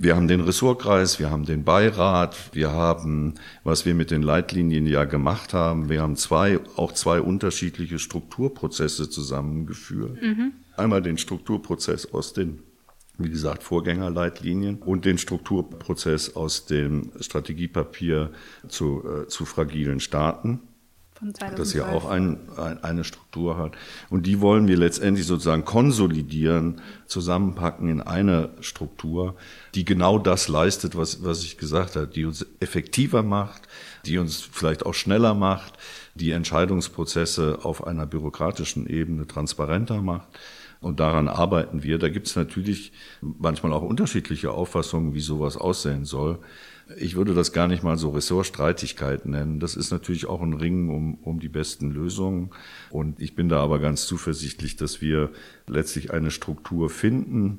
[0.01, 4.87] Wir haben den Ressortkreis, wir haben den Beirat, wir haben, was wir mit den Leitlinien
[4.87, 10.23] ja gemacht haben, wir haben zwei, auch zwei unterschiedliche Strukturprozesse zusammengeführt.
[10.23, 10.53] Mhm.
[10.77, 12.61] Einmal den Strukturprozess aus den
[13.19, 18.31] wie gesagt, Vorgängerleitlinien und den Strukturprozess aus dem Strategiepapier
[18.69, 20.61] zu, äh, zu fragilen Staaten.
[21.57, 23.73] Das ja auch ein, ein, eine Struktur hat.
[24.09, 29.35] Und die wollen wir letztendlich sozusagen konsolidieren, zusammenpacken in eine Struktur,
[29.75, 33.63] die genau das leistet, was, was ich gesagt habe, die uns effektiver macht,
[34.07, 35.75] die uns vielleicht auch schneller macht,
[36.15, 40.29] die Entscheidungsprozesse auf einer bürokratischen Ebene transparenter macht.
[40.81, 41.99] Und daran arbeiten wir.
[41.99, 46.39] Da gibt es natürlich manchmal auch unterschiedliche Auffassungen, wie sowas aussehen soll.
[46.97, 49.61] Ich würde das gar nicht mal so Ressortstreitigkeit nennen.
[49.61, 52.51] Das ist natürlich auch ein Ringen um, um die besten Lösungen.
[52.91, 55.31] Und ich bin da aber ganz zuversichtlich, dass wir
[55.67, 57.59] letztlich eine Struktur finden,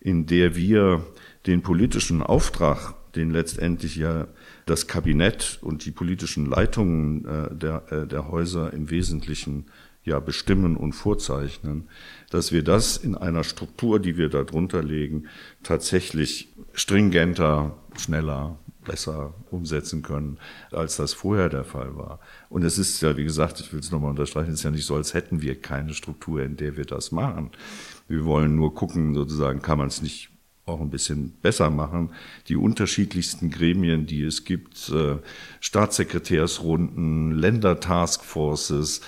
[0.00, 1.06] in der wir
[1.46, 4.28] den politischen Auftrag, den letztendlich ja
[4.66, 9.66] das Kabinett und die politischen Leitungen äh, der, äh, der Häuser im Wesentlichen
[10.04, 11.88] ja bestimmen und vorzeichnen,
[12.30, 15.28] dass wir das in einer Struktur, die wir darunter legen,
[15.62, 20.38] tatsächlich stringenter, schneller, besser umsetzen können,
[20.70, 22.20] als das vorher der Fall war.
[22.48, 24.86] Und es ist ja, wie gesagt, ich will es nochmal unterstreichen, es ist ja nicht
[24.86, 27.50] so, als hätten wir keine Struktur, in der wir das machen.
[28.08, 30.30] Wir wollen nur gucken, sozusagen, kann man es nicht
[30.66, 32.10] auch ein bisschen besser machen.
[32.48, 35.16] Die unterschiedlichsten Gremien, die es gibt, äh,
[35.60, 39.00] Staatssekretärsrunden, Ländertaskforces,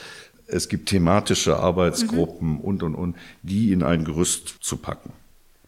[0.51, 2.61] Es gibt thematische Arbeitsgruppen mhm.
[2.61, 5.12] und, und, und, die in ein Gerüst zu packen.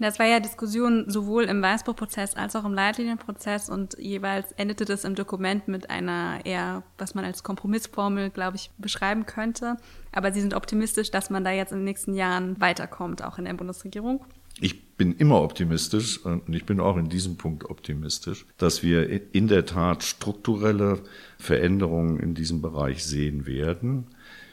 [0.00, 5.04] Das war ja Diskussion sowohl im Weißbuchprozess als auch im Leitlinienprozess und jeweils endete das
[5.04, 9.76] im Dokument mit einer eher, was man als Kompromissformel, glaube ich, beschreiben könnte.
[10.10, 13.44] Aber Sie sind optimistisch, dass man da jetzt in den nächsten Jahren weiterkommt, auch in
[13.44, 14.24] der Bundesregierung.
[14.58, 19.48] Ich bin immer optimistisch und ich bin auch in diesem Punkt optimistisch, dass wir in
[19.48, 21.02] der Tat strukturelle
[21.38, 24.06] Veränderungen in diesem Bereich sehen werden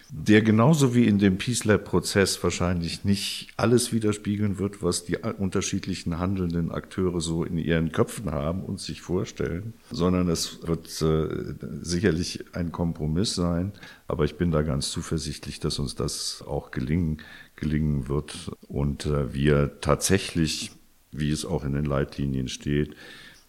[0.09, 6.17] der genauso wie in dem Peace Lab-Prozess wahrscheinlich nicht alles widerspiegeln wird, was die unterschiedlichen
[6.17, 12.45] handelnden Akteure so in ihren Köpfen haben und sich vorstellen, sondern es wird äh, sicherlich
[12.53, 13.73] ein Kompromiss sein.
[14.07, 17.17] Aber ich bin da ganz zuversichtlich, dass uns das auch gelingen,
[17.57, 20.71] gelingen wird und äh, wir tatsächlich,
[21.11, 22.95] wie es auch in den Leitlinien steht,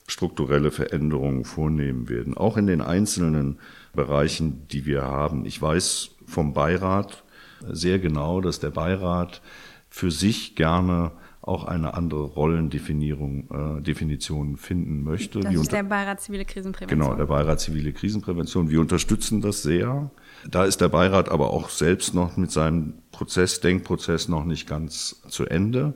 [0.09, 3.59] strukturelle Veränderungen vornehmen werden, auch in den einzelnen
[3.95, 5.45] Bereichen, die wir haben.
[5.45, 7.25] Ich weiß vom Beirat
[7.67, 9.43] sehr genau, dass der Beirat
[9.89, 15.41] für sich gerne auch eine andere Rollendefinierung, äh, Definition finden möchte.
[15.41, 17.01] Das ist der Beirat Zivile Krisenprävention.
[17.01, 18.69] Genau, der Beirat Zivile Krisenprävention.
[18.69, 20.11] Wir unterstützen das sehr.
[20.49, 25.23] Da ist der Beirat aber auch selbst noch mit seinem Prozess, Denkprozess noch nicht ganz
[25.29, 25.95] zu Ende.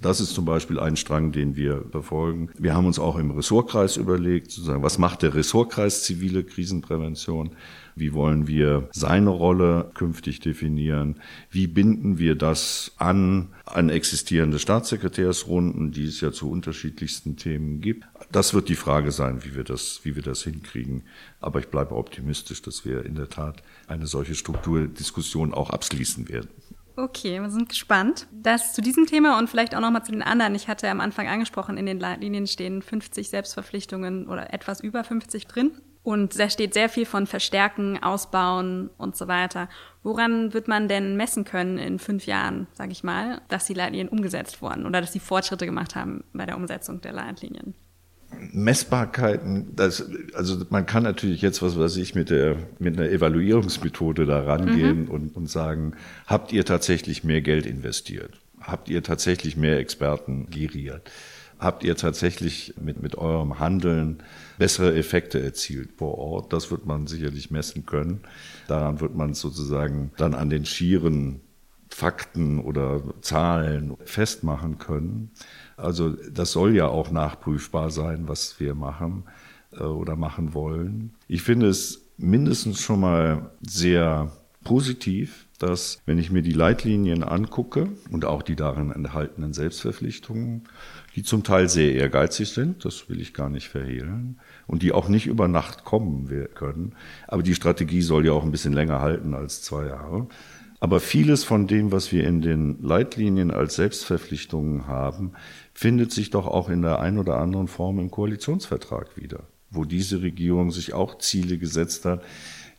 [0.00, 2.50] Das ist zum Beispiel ein Strang, den wir verfolgen.
[2.58, 7.50] Wir haben uns auch im Ressortkreis überlegt, sozusagen, was macht der Ressortkreis zivile Krisenprävention?
[7.98, 11.20] Wie wollen wir seine Rolle künftig definieren?
[11.50, 18.04] Wie binden wir das an, an existierende Staatssekretärsrunden, die es ja zu unterschiedlichsten Themen gibt?
[18.30, 21.02] Das wird die Frage sein, wie wir das, wie wir das hinkriegen.
[21.40, 26.48] Aber ich bleibe optimistisch, dass wir in der Tat eine solche Strukturdiskussion auch abschließen werden.
[26.98, 28.26] Okay, wir sind gespannt.
[28.32, 30.56] Das zu diesem Thema und vielleicht auch nochmal zu den anderen.
[30.56, 35.46] Ich hatte am Anfang angesprochen, in den Leitlinien stehen 50 Selbstverpflichtungen oder etwas über 50
[35.46, 35.70] drin.
[36.08, 39.68] Und da steht sehr viel von Verstärken, Ausbauen und so weiter.
[40.02, 44.08] Woran wird man denn messen können in fünf Jahren, sage ich mal, dass die Leitlinien
[44.08, 47.74] umgesetzt wurden oder dass sie Fortschritte gemacht haben bei der Umsetzung der Leitlinien?
[48.52, 54.24] Messbarkeiten, das, also man kann natürlich jetzt, was weiß ich, mit der, mit einer Evaluierungsmethode
[54.24, 55.10] da rangehen mhm.
[55.10, 55.92] und, und sagen,
[56.26, 58.40] habt ihr tatsächlich mehr Geld investiert?
[58.62, 61.10] Habt ihr tatsächlich mehr Experten geriert?
[61.58, 64.22] Habt ihr tatsächlich mit, mit eurem Handeln
[64.58, 66.52] bessere Effekte erzielt vor Ort?
[66.52, 68.20] Das wird man sicherlich messen können.
[68.68, 71.40] Daran wird man sozusagen dann an den schieren
[71.90, 75.30] Fakten oder Zahlen festmachen können.
[75.76, 79.24] Also das soll ja auch nachprüfbar sein, was wir machen
[79.72, 81.14] äh, oder machen wollen.
[81.26, 84.30] Ich finde es mindestens schon mal sehr
[84.64, 90.64] positiv, dass wenn ich mir die Leitlinien angucke und auch die darin enthaltenen Selbstverpflichtungen,
[91.18, 95.08] die zum Teil sehr ehrgeizig sind, das will ich gar nicht verhehlen, und die auch
[95.08, 96.94] nicht über Nacht kommen können,
[97.26, 100.28] aber die Strategie soll ja auch ein bisschen länger halten als zwei Jahre.
[100.78, 105.32] Aber vieles von dem, was wir in den Leitlinien als Selbstverpflichtungen haben,
[105.74, 110.22] findet sich doch auch in der ein oder anderen Form im Koalitionsvertrag wieder, wo diese
[110.22, 112.22] Regierung sich auch Ziele gesetzt hat,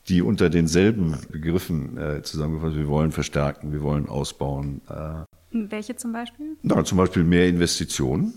[0.07, 4.79] die unter denselben Begriffen äh, zusammengefasst, wir wollen verstärken, wir wollen ausbauen.
[4.87, 6.57] Äh, Welche zum Beispiel?
[6.61, 8.33] Na, zum Beispiel mehr Investitionen,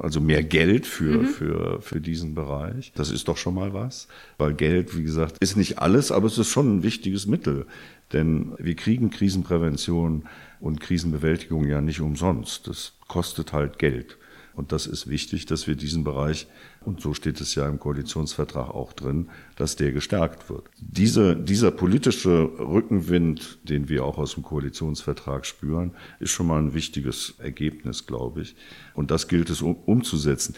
[0.00, 1.26] also mehr Geld für, mhm.
[1.26, 2.92] für, für diesen Bereich.
[2.96, 6.38] Das ist doch schon mal was, weil Geld, wie gesagt, ist nicht alles, aber es
[6.38, 7.66] ist schon ein wichtiges Mittel.
[8.12, 10.24] Denn wir kriegen Krisenprävention
[10.60, 12.66] und Krisenbewältigung ja nicht umsonst.
[12.66, 14.16] Das kostet halt Geld.
[14.56, 16.46] Und das ist wichtig, dass wir diesen Bereich,
[16.80, 20.64] und so steht es ja im Koalitionsvertrag auch drin, dass der gestärkt wird.
[20.78, 26.72] Diese, dieser politische Rückenwind, den wir auch aus dem Koalitionsvertrag spüren, ist schon mal ein
[26.72, 28.56] wichtiges Ergebnis, glaube ich.
[28.94, 30.54] Und das gilt es um, umzusetzen.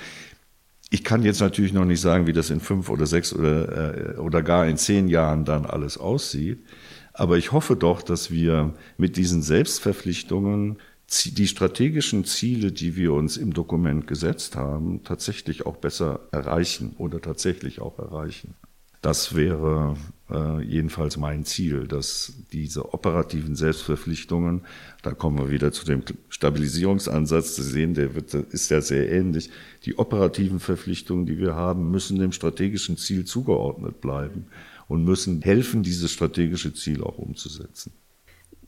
[0.91, 4.19] Ich kann jetzt natürlich noch nicht sagen, wie das in fünf oder sechs oder, äh,
[4.19, 6.65] oder gar in zehn Jahren dann alles aussieht.
[7.15, 10.79] Aber ich hoffe doch, dass wir mit diesen Selbstverpflichtungen
[11.11, 17.21] die strategischen Ziele, die wir uns im Dokument gesetzt haben, tatsächlich auch besser erreichen oder
[17.21, 18.55] tatsächlich auch erreichen.
[19.01, 19.97] Das wäre
[20.29, 24.67] äh, jedenfalls mein Ziel, dass diese operativen Selbstverpflichtungen,
[25.03, 29.51] da kommen wir wieder zu dem Stabilisierungsansatz, zu sehen, der wird, ist ja sehr ähnlich.
[29.85, 34.47] Die operativen Verpflichtungen, die wir haben, müssen dem strategischen Ziel zugeordnet bleiben
[34.89, 37.93] und müssen helfen, dieses strategische Ziel auch umzusetzen.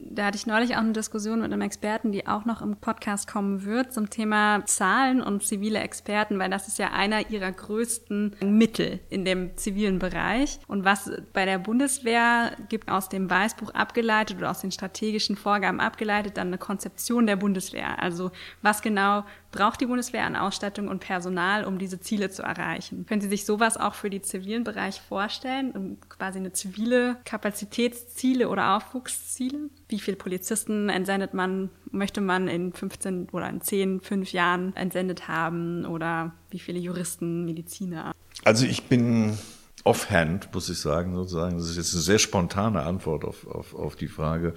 [0.02, 3.30] Da hatte ich neulich auch eine Diskussion mit einem Experten, die auch noch im Podcast
[3.30, 8.36] kommen wird, zum Thema Zahlen und zivile Experten, weil das ist ja einer ihrer größten
[8.44, 10.58] Mittel in dem zivilen Bereich.
[10.66, 15.80] Und was bei der Bundeswehr gibt aus dem Weißbuch abgeleitet oder aus den strategischen Vorgaben
[15.80, 18.02] abgeleitet, dann eine Konzeption der Bundeswehr.
[18.02, 18.30] Also
[18.62, 23.06] was genau braucht die Bundeswehr an Ausstattung und Personal, um diese Ziele zu erreichen?
[23.06, 25.72] Können Sie sich sowas auch für den zivilen Bereich vorstellen?
[25.72, 29.70] Um quasi eine zivile Kapazitätsziele oder Aufwuchsziele?
[29.88, 35.28] Wie viele Polizisten entsendet man, möchte man in 15 oder in 10, 5 Jahren entsendet
[35.28, 35.84] haben?
[35.84, 38.12] Oder wie viele Juristen, Mediziner?
[38.44, 39.36] Also ich bin
[39.84, 41.58] offhand, muss ich sagen, sozusagen.
[41.58, 44.54] Das ist jetzt eine sehr spontane Antwort auf, auf, auf die Frage.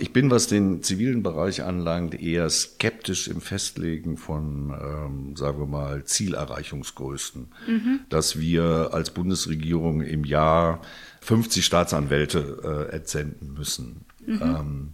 [0.00, 5.66] Ich bin, was den zivilen Bereich anlangt, eher skeptisch im Festlegen von, ähm, sagen wir
[5.66, 7.48] mal, Zielerreichungsgrößen.
[7.66, 8.00] Mhm.
[8.08, 10.82] Dass wir als Bundesregierung im Jahr
[11.20, 14.04] 50 Staatsanwälte äh, entsenden müssen.
[14.26, 14.42] Mhm.
[14.42, 14.88] Ähm,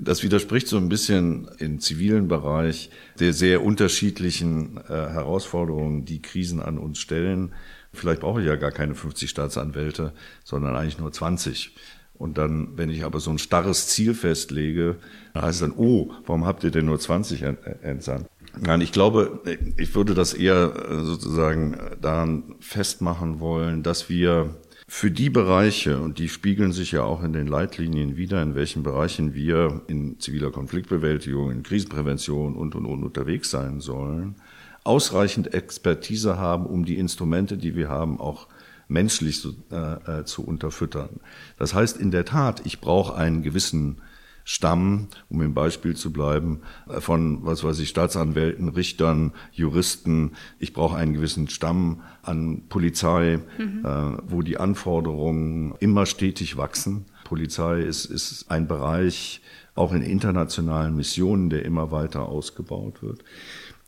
[0.00, 2.90] das widerspricht so ein bisschen im zivilen Bereich
[3.20, 7.52] der sehr unterschiedlichen äh, Herausforderungen, die Krisen an uns stellen.
[7.92, 10.12] Vielleicht brauche ich ja gar keine 50 Staatsanwälte,
[10.42, 11.74] sondern eigentlich nur 20.
[12.16, 14.96] Und dann, wenn ich aber so ein starres Ziel festlege,
[15.34, 17.42] heißt es dann, oh, warum habt ihr denn nur 20
[17.82, 18.28] entsandt?
[18.60, 19.40] Nein, ich glaube,
[19.76, 24.54] ich würde das eher äh, sozusagen daran festmachen wollen, dass wir
[24.86, 28.82] für die Bereiche, und die spiegeln sich ja auch in den Leitlinien wieder, in welchen
[28.82, 34.36] Bereichen wir in ziviler Konfliktbewältigung, in Krisenprävention und, und, und unterwegs sein sollen,
[34.84, 38.46] ausreichend Expertise haben, um die Instrumente, die wir haben, auch
[38.88, 41.20] menschlich so, äh, äh, zu unterfüttern.
[41.58, 44.00] Das heißt in der Tat, ich brauche einen gewissen
[44.44, 50.32] Stamm, um im Beispiel zu bleiben, äh, von, was weiß ich, Staatsanwälten, Richtern, Juristen.
[50.58, 53.84] Ich brauche einen gewissen Stamm an Polizei, mhm.
[53.84, 57.06] äh, wo die Anforderungen immer stetig wachsen.
[57.24, 59.40] Polizei ist, ist ein Bereich,
[59.74, 63.24] auch in internationalen Missionen, der immer weiter ausgebaut wird.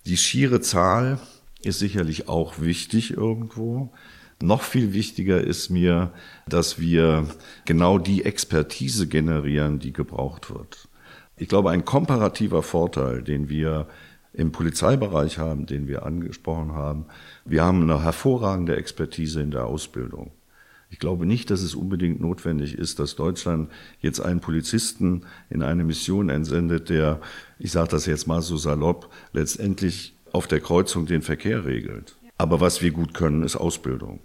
[0.07, 1.21] Die schiere Zahl
[1.63, 3.93] ist sicherlich auch wichtig irgendwo.
[4.43, 6.12] Noch viel wichtiger ist mir,
[6.47, 7.26] dass wir
[7.64, 10.89] genau die Expertise generieren, die gebraucht wird.
[11.39, 13.89] Ich glaube, ein komparativer Vorteil, den wir
[14.34, 17.07] im Polizeibereich haben, den wir angesprochen haben,
[17.47, 20.32] wir haben eine hervorragende Expertise in der Ausbildung.
[20.91, 23.70] Ich glaube nicht, dass es unbedingt notwendig ist, dass Deutschland
[24.01, 27.20] jetzt einen Polizisten in eine Mission entsendet, der,
[27.59, 32.16] ich sage das jetzt mal so salopp, letztendlich auf der Kreuzung den Verkehr regelt.
[32.39, 34.20] Aber was wir gut können, ist Ausbildung.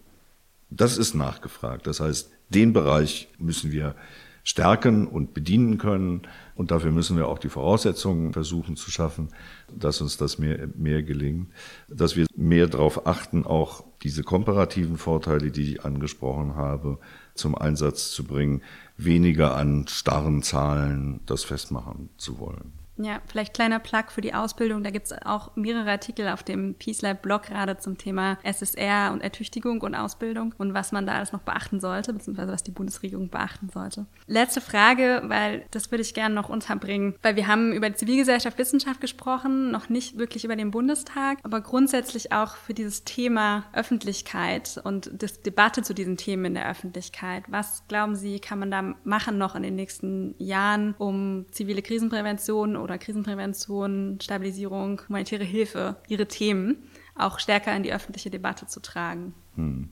[0.69, 1.87] Das ist nachgefragt.
[1.87, 3.95] Das heißt, den Bereich müssen wir
[4.43, 6.21] stärken und bedienen können.
[6.55, 9.29] Und dafür müssen wir auch die Voraussetzungen versuchen zu schaffen,
[9.73, 11.51] dass uns das mehr, mehr gelingt,
[11.87, 16.99] dass wir mehr darauf achten, auch diese komparativen Vorteile, die ich angesprochen habe,
[17.35, 18.61] zum Einsatz zu bringen,
[18.97, 22.80] weniger an starren Zahlen das festmachen zu wollen.
[22.97, 24.83] Ja, vielleicht kleiner Plug für die Ausbildung.
[24.83, 29.11] Da gibt es auch mehrere Artikel auf dem Peace Lab Blog gerade zum Thema SSR
[29.13, 32.71] und Ertüchtigung und Ausbildung und was man da alles noch beachten sollte, beziehungsweise was die
[32.71, 34.05] Bundesregierung beachten sollte.
[34.27, 38.57] Letzte Frage, weil das würde ich gerne noch unterbringen, weil wir haben über die Zivilgesellschaft,
[38.57, 44.79] Wissenschaft gesprochen, noch nicht wirklich über den Bundestag, aber grundsätzlich auch für dieses Thema Öffentlichkeit
[44.83, 47.43] und das Debatte zu diesen Themen in der Öffentlichkeit.
[47.47, 52.75] Was glauben Sie, kann man da machen noch in den nächsten Jahren, um zivile Krisenprävention
[52.81, 56.77] oder Krisenprävention, Stabilisierung, humanitäre Hilfe, ihre Themen
[57.15, 59.33] auch stärker in die öffentliche Debatte zu tragen?
[59.55, 59.89] Hm.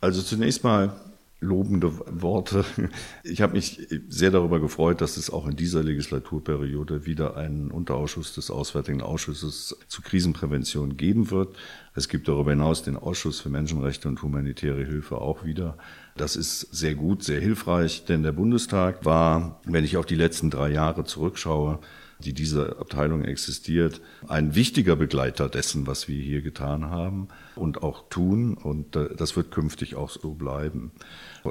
[0.00, 0.94] Also zunächst mal
[1.44, 2.64] lobende Worte.
[3.22, 8.34] Ich habe mich sehr darüber gefreut, dass es auch in dieser Legislaturperiode wieder einen Unterausschuss
[8.34, 11.56] des Auswärtigen Ausschusses zu Krisenprävention geben wird.
[11.94, 15.76] Es gibt darüber hinaus den Ausschuss für Menschenrechte und humanitäre Hilfe auch wieder.
[16.16, 20.50] Das ist sehr gut, sehr hilfreich, denn der Bundestag war, wenn ich auf die letzten
[20.50, 21.78] drei Jahre zurückschaue,
[22.18, 28.08] die diese Abteilung existiert, ein wichtiger Begleiter dessen, was wir hier getan haben und auch
[28.08, 28.54] tun.
[28.54, 30.92] Und äh, das wird künftig auch so bleiben.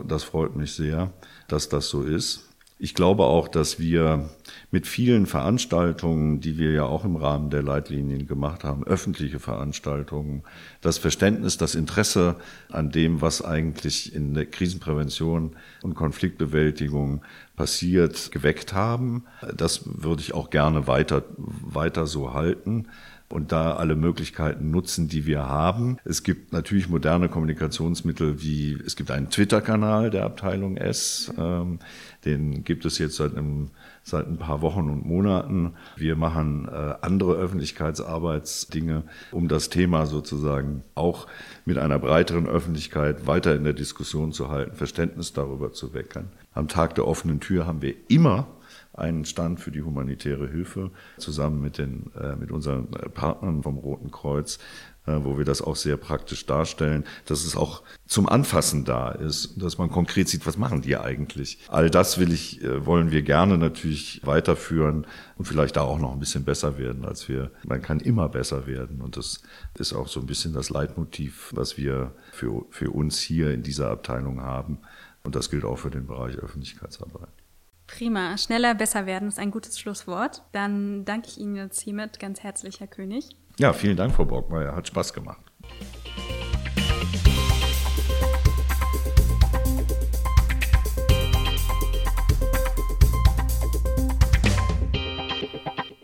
[0.07, 1.13] Das freut mich sehr,
[1.47, 2.49] dass das so ist.
[2.79, 4.29] Ich glaube auch, dass wir
[4.71, 10.43] mit vielen Veranstaltungen, die wir ja auch im Rahmen der Leitlinien gemacht haben, öffentliche Veranstaltungen,
[10.81, 12.35] das Verständnis, das Interesse
[12.69, 17.21] an dem, was eigentlich in der Krisenprävention und Konfliktbewältigung
[17.55, 19.25] passiert, geweckt haben.
[19.55, 22.87] Das würde ich auch gerne weiter, weiter so halten.
[23.33, 25.97] Und da alle Möglichkeiten nutzen, die wir haben.
[26.05, 31.79] Es gibt natürlich moderne Kommunikationsmittel wie, es gibt einen Twitter-Kanal der Abteilung S, ähm,
[32.25, 33.71] den gibt es jetzt seit einem
[34.03, 35.73] seit ein paar Wochen und Monaten.
[35.95, 41.25] Wir machen äh, andere Öffentlichkeitsarbeitsdinge, um das Thema sozusagen auch
[41.65, 46.27] mit einer breiteren Öffentlichkeit weiter in der Diskussion zu halten, Verständnis darüber zu wecken.
[46.53, 48.47] Am Tag der offenen Tür haben wir immer
[48.93, 54.11] einen Stand für die humanitäre Hilfe zusammen mit den äh, mit unseren Partnern vom Roten
[54.11, 54.59] Kreuz
[55.05, 59.61] äh, wo wir das auch sehr praktisch darstellen, dass es auch zum Anfassen da ist,
[59.61, 61.59] dass man konkret sieht, was machen die eigentlich.
[61.67, 66.13] All das will ich, äh, wollen wir gerne natürlich weiterführen und vielleicht da auch noch
[66.13, 67.51] ein bisschen besser werden, als wir.
[67.65, 69.43] Man kann immer besser werden und das
[69.77, 73.89] ist auch so ein bisschen das Leitmotiv, was wir für, für uns hier in dieser
[73.89, 74.79] Abteilung haben.
[75.23, 77.42] Und das gilt auch für den Bereich Öffentlichkeitsarbeit.
[77.87, 78.37] Prima.
[78.37, 80.43] Schneller, besser werden ist ein gutes Schlusswort.
[80.51, 83.29] Dann danke ich Ihnen jetzt hiermit ganz herzlich, Herr König.
[83.59, 84.75] Ja, vielen Dank, Frau Borgmeier.
[84.75, 85.41] Hat Spaß gemacht.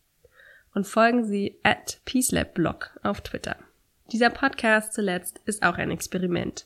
[0.73, 3.57] Und folgen Sie at peacelabblog auf Twitter.
[4.11, 6.65] Dieser Podcast zuletzt ist auch ein Experiment.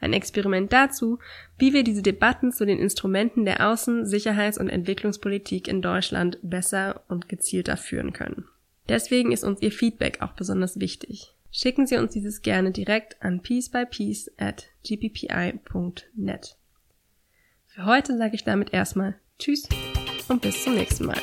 [0.00, 1.18] Ein Experiment dazu,
[1.58, 7.02] wie wir diese Debatten zu den Instrumenten der Außen-, Sicherheits- und Entwicklungspolitik in Deutschland besser
[7.08, 8.44] und gezielter führen können.
[8.88, 11.32] Deswegen ist uns Ihr Feedback auch besonders wichtig.
[11.50, 16.56] Schicken Sie uns dieses gerne direkt an piecebypiece at gppi.net.
[17.66, 19.68] Für heute sage ich damit erstmal Tschüss
[20.28, 21.20] und bis zum nächsten Mal.